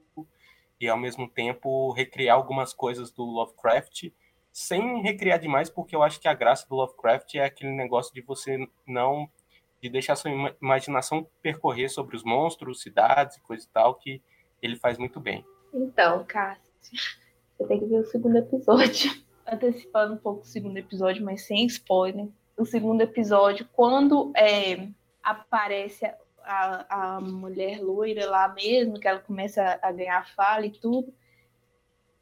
[0.79, 4.11] e ao mesmo tempo recriar algumas coisas do Lovecraft
[4.51, 8.21] sem recriar demais, porque eu acho que a graça do Lovecraft é aquele negócio de
[8.21, 8.57] você
[8.87, 9.29] não
[9.81, 14.21] de deixar sua imaginação percorrer sobre os monstros, cidades e coisa e tal que
[14.61, 15.45] ele faz muito bem.
[15.73, 16.63] Então, Cássio,
[17.57, 19.11] você tem que ver o segundo episódio.
[19.45, 22.29] Antecipando um pouco o segundo episódio, mas sem spoiler.
[22.57, 24.87] O segundo episódio, quando é,
[25.21, 26.05] aparece
[26.45, 31.13] a, a mulher loira lá mesmo, que ela começa a ganhar fala e tudo.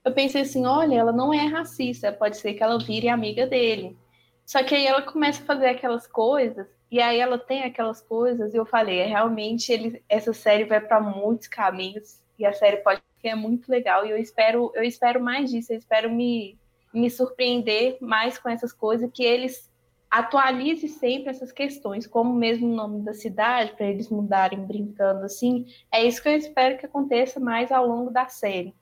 [0.03, 3.97] Eu pensei assim, olha, ela não é racista, pode ser que ela vire amiga dele.
[4.45, 8.53] Só que aí ela começa a fazer aquelas coisas E aí ela tem aquelas coisas,
[8.53, 12.77] e eu falei, é, realmente ele, essa série vai para muitos caminhos, e a série
[12.77, 16.55] pode ser é muito legal, e eu espero, eu espero mais disso, eu espero me,
[16.93, 19.71] me surpreender mais com essas coisas, que eles
[20.13, 25.65] atualize sempre essas questões, como mesmo o nome da cidade, para eles mudarem brincando assim.
[25.91, 28.75] É isso que eu espero que aconteça mais ao longo da série.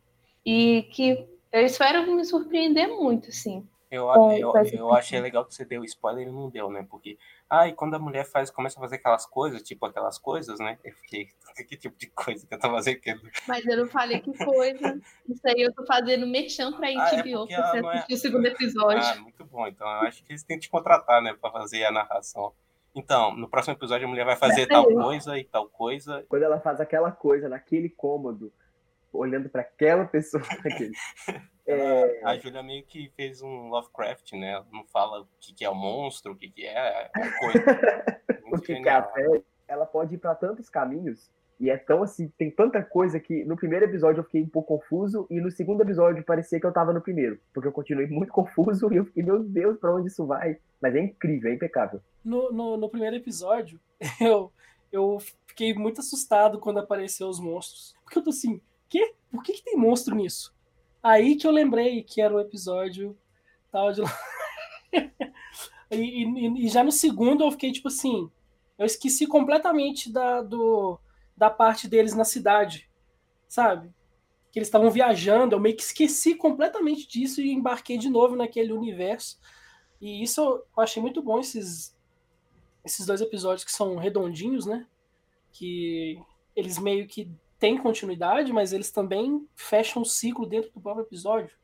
[0.45, 3.65] E que eu espero me surpreender muito, assim.
[3.91, 6.87] Eu, eu, eu achei legal que você deu spoiler e não deu, né?
[6.89, 7.17] Porque,
[7.49, 10.79] ah, e quando a mulher faz, começa a fazer aquelas coisas, tipo aquelas coisas, né?
[10.81, 11.27] Eu fiquei,
[11.67, 13.01] que tipo de coisa que eu tô fazendo?
[13.45, 14.97] Mas eu não falei que coisa.
[15.27, 18.15] Isso aí eu tô fazendo mexão pra HBO, ah, é pra você assistir é...
[18.15, 19.03] o segundo episódio.
[19.03, 19.67] Ah, muito bom.
[19.67, 21.33] Então eu acho que eles têm que te contratar, né?
[21.33, 22.53] Pra fazer a narração.
[22.95, 26.25] Então, no próximo episódio a mulher vai fazer é tal coisa e tal coisa.
[26.29, 28.53] Quando ela faz aquela coisa naquele cômodo,
[29.11, 30.43] olhando para aquela pessoa.
[31.73, 32.21] É...
[32.23, 34.63] A Júlia meio que fez um Lovecraft, né?
[34.71, 37.59] não fala o que, que é o monstro, o que, que é a coisa.
[38.51, 39.41] o que, que é a fé.
[39.67, 41.29] Ela pode ir para tantos caminhos.
[41.61, 44.79] E é tão assim, tem tanta coisa que no primeiro episódio eu fiquei um pouco
[44.79, 48.33] confuso e no segundo episódio parecia que eu tava no primeiro, porque eu continuei muito
[48.33, 50.57] confuso e eu fiquei, meu Deus, pra onde isso vai?
[50.81, 52.01] Mas é incrível, é impecável.
[52.25, 53.79] No, no, no primeiro episódio,
[54.19, 54.51] eu,
[54.91, 57.95] eu fiquei muito assustado quando apareceu os monstros.
[58.03, 58.59] Porque eu tô assim,
[58.89, 59.13] quê?
[59.29, 60.51] Por que, que tem monstro nisso?
[61.03, 63.17] Aí que eu lembrei que era o episódio
[63.71, 64.01] tal de.
[65.91, 68.29] e, e, e, já no segundo eu fiquei tipo assim.
[68.77, 70.99] Eu esqueci completamente da, do,
[71.37, 72.89] da parte deles na cidade,
[73.47, 73.93] sabe?
[74.51, 75.55] Que eles estavam viajando.
[75.55, 79.39] Eu meio que esqueci completamente disso e embarquei de novo naquele universo.
[80.01, 81.95] E isso eu achei muito bom, esses,
[82.83, 84.87] esses dois episódios que são redondinhos, né?
[85.51, 86.19] Que
[86.55, 87.29] eles meio que
[87.61, 91.55] tem continuidade, mas eles também fecham o ciclo dentro do próprio episódio.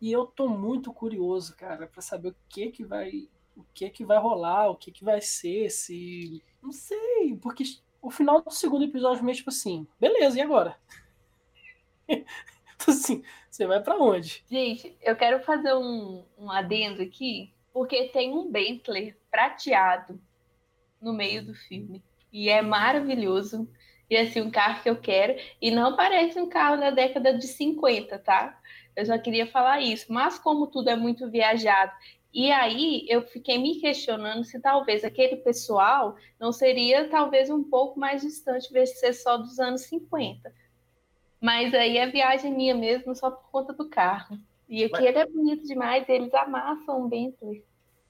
[0.00, 4.04] E eu tô muito curioso, cara, para saber o que que vai, o que que
[4.04, 7.62] vai rolar, o que que vai ser, se não sei, porque
[8.02, 10.76] o final do segundo episódio meio tipo assim, beleza, e agora?
[12.08, 12.24] então,
[12.88, 14.44] assim, você vai para onde?
[14.50, 20.20] Gente, eu quero fazer um, um adendo aqui, porque tem um Bentley prateado
[21.00, 22.02] no meio do filme.
[22.32, 23.68] E é maravilhoso
[24.08, 25.36] e assim, um carro que eu quero.
[25.60, 28.58] E não parece um carro da década de 50, tá?
[28.94, 30.12] Eu só queria falar isso.
[30.12, 31.92] Mas como tudo é muito viajado,
[32.32, 37.98] e aí eu fiquei me questionando se talvez aquele pessoal não seria talvez um pouco
[37.98, 40.52] mais distante, de ser só dos anos 50.
[41.40, 44.38] Mas aí é viagem minha mesmo, só por conta do carro.
[44.68, 45.04] E aqui Mas...
[45.04, 47.64] ele é bonito demais, eles amassam o Bentley.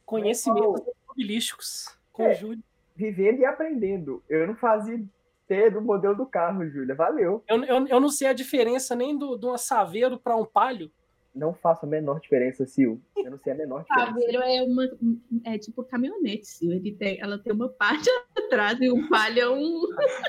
[0.05, 2.63] Conhecimentos automobilísticos com é, Júlio.
[2.95, 4.23] Vivendo e aprendendo.
[4.29, 4.99] Eu não fazia
[5.47, 6.95] ter do modelo do carro, Júlia.
[6.95, 7.43] Valeu.
[7.49, 10.91] Eu, eu, eu não sei a diferença nem do, do Saveiro para um Palio.
[11.37, 12.97] Não faço a menor diferença, Sil.
[13.15, 14.07] Eu não sei a menor diferença.
[14.07, 14.89] Saveiro é uma
[15.45, 16.73] é tipo caminhonete, Sil.
[16.73, 19.81] Ele tem, ela tem uma parte atrás e um Palio é um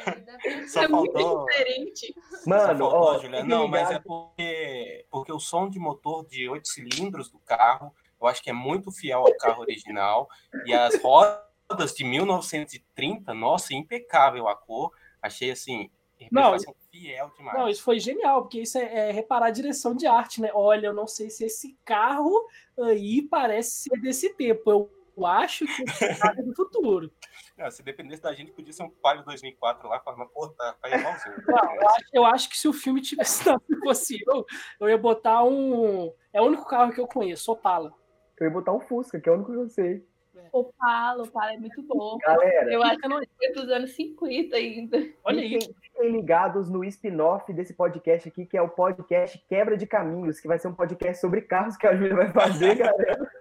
[0.68, 1.38] Só é faltou...
[1.38, 2.16] muito diferente.
[2.46, 3.44] Mano, Só faltou, ó, Julia.
[3.46, 8.28] Não, mas é porque porque o som de motor de oito cilindros do carro, eu
[8.28, 10.28] acho que é muito fiel ao carro original
[10.66, 14.92] e as rodas de 1930, nossa, impecável a cor.
[15.22, 15.90] Achei assim,
[16.32, 16.58] não,
[16.92, 17.58] fiel demais.
[17.58, 20.50] Não, isso foi genial, porque isso é, é, reparar a direção de arte, né?
[20.54, 22.48] Olha, eu não sei se esse carro
[22.80, 24.70] aí parece ser desse tempo.
[25.18, 27.12] Eu acho que esse carro é do futuro.
[27.58, 30.96] Não, se dependesse da gente, podia ser um Palio 2004 lá, falando, pô, tá, tá
[30.96, 31.36] igualzinho.
[31.48, 34.46] Não, eu, acho, eu acho que se o filme tivesse tanto possível,
[34.80, 36.14] eu ia botar um.
[36.32, 37.92] É o único carro que eu conheço, Opala.
[38.40, 40.06] Eu ia botar um Fusca, que é o único que eu sei.
[40.52, 42.18] O Palo, o Palo é muito bom.
[42.18, 45.08] Galera, eu acho que não é dos anos 50 ainda.
[45.24, 45.60] Olha aí.
[45.82, 50.48] Fiquem ligados no spin-off desse podcast aqui, que é o podcast Quebra de Caminhos, que
[50.48, 53.32] vai ser um podcast sobre carros que a Júlia vai fazer, galera.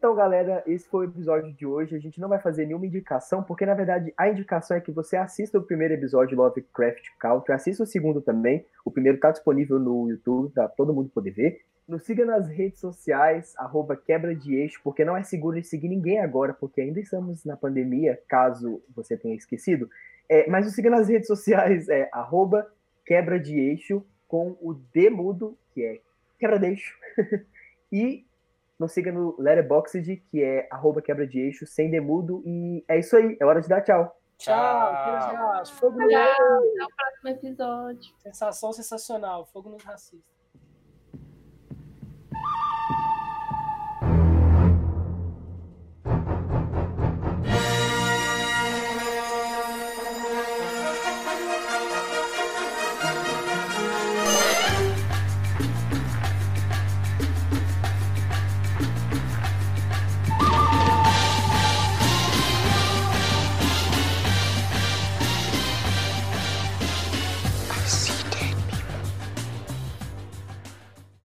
[0.00, 1.94] Então, galera, esse foi o episódio de hoje.
[1.94, 5.14] A gente não vai fazer nenhuma indicação, porque na verdade a indicação é que você
[5.14, 8.64] assista o primeiro episódio de Lovecraft Country, assista o segundo também.
[8.82, 11.60] O primeiro está disponível no YouTube, para todo mundo poder ver.
[11.86, 15.88] Nos siga nas redes sociais, arroba quebra de eixo, porque não é seguro de seguir
[15.88, 19.86] ninguém agora, porque ainda estamos na pandemia, caso você tenha esquecido.
[20.30, 22.66] É, mas nos siga nas redes sociais, é arroba
[23.04, 26.00] quebra de eixo, com o D mudo, que é
[26.38, 26.96] quebra de eixo.
[27.92, 28.24] e
[28.80, 32.42] nos siga no Letterboxd, que é arroba quebra de eixo, sem demudo.
[32.46, 34.10] E é isso aí, é hora de dar tchau.
[34.38, 35.66] Tchau, tchau.
[35.76, 38.14] Fogo no Até o próximo episódio.
[38.18, 40.39] Sensação sensacional, fogo nos racistas.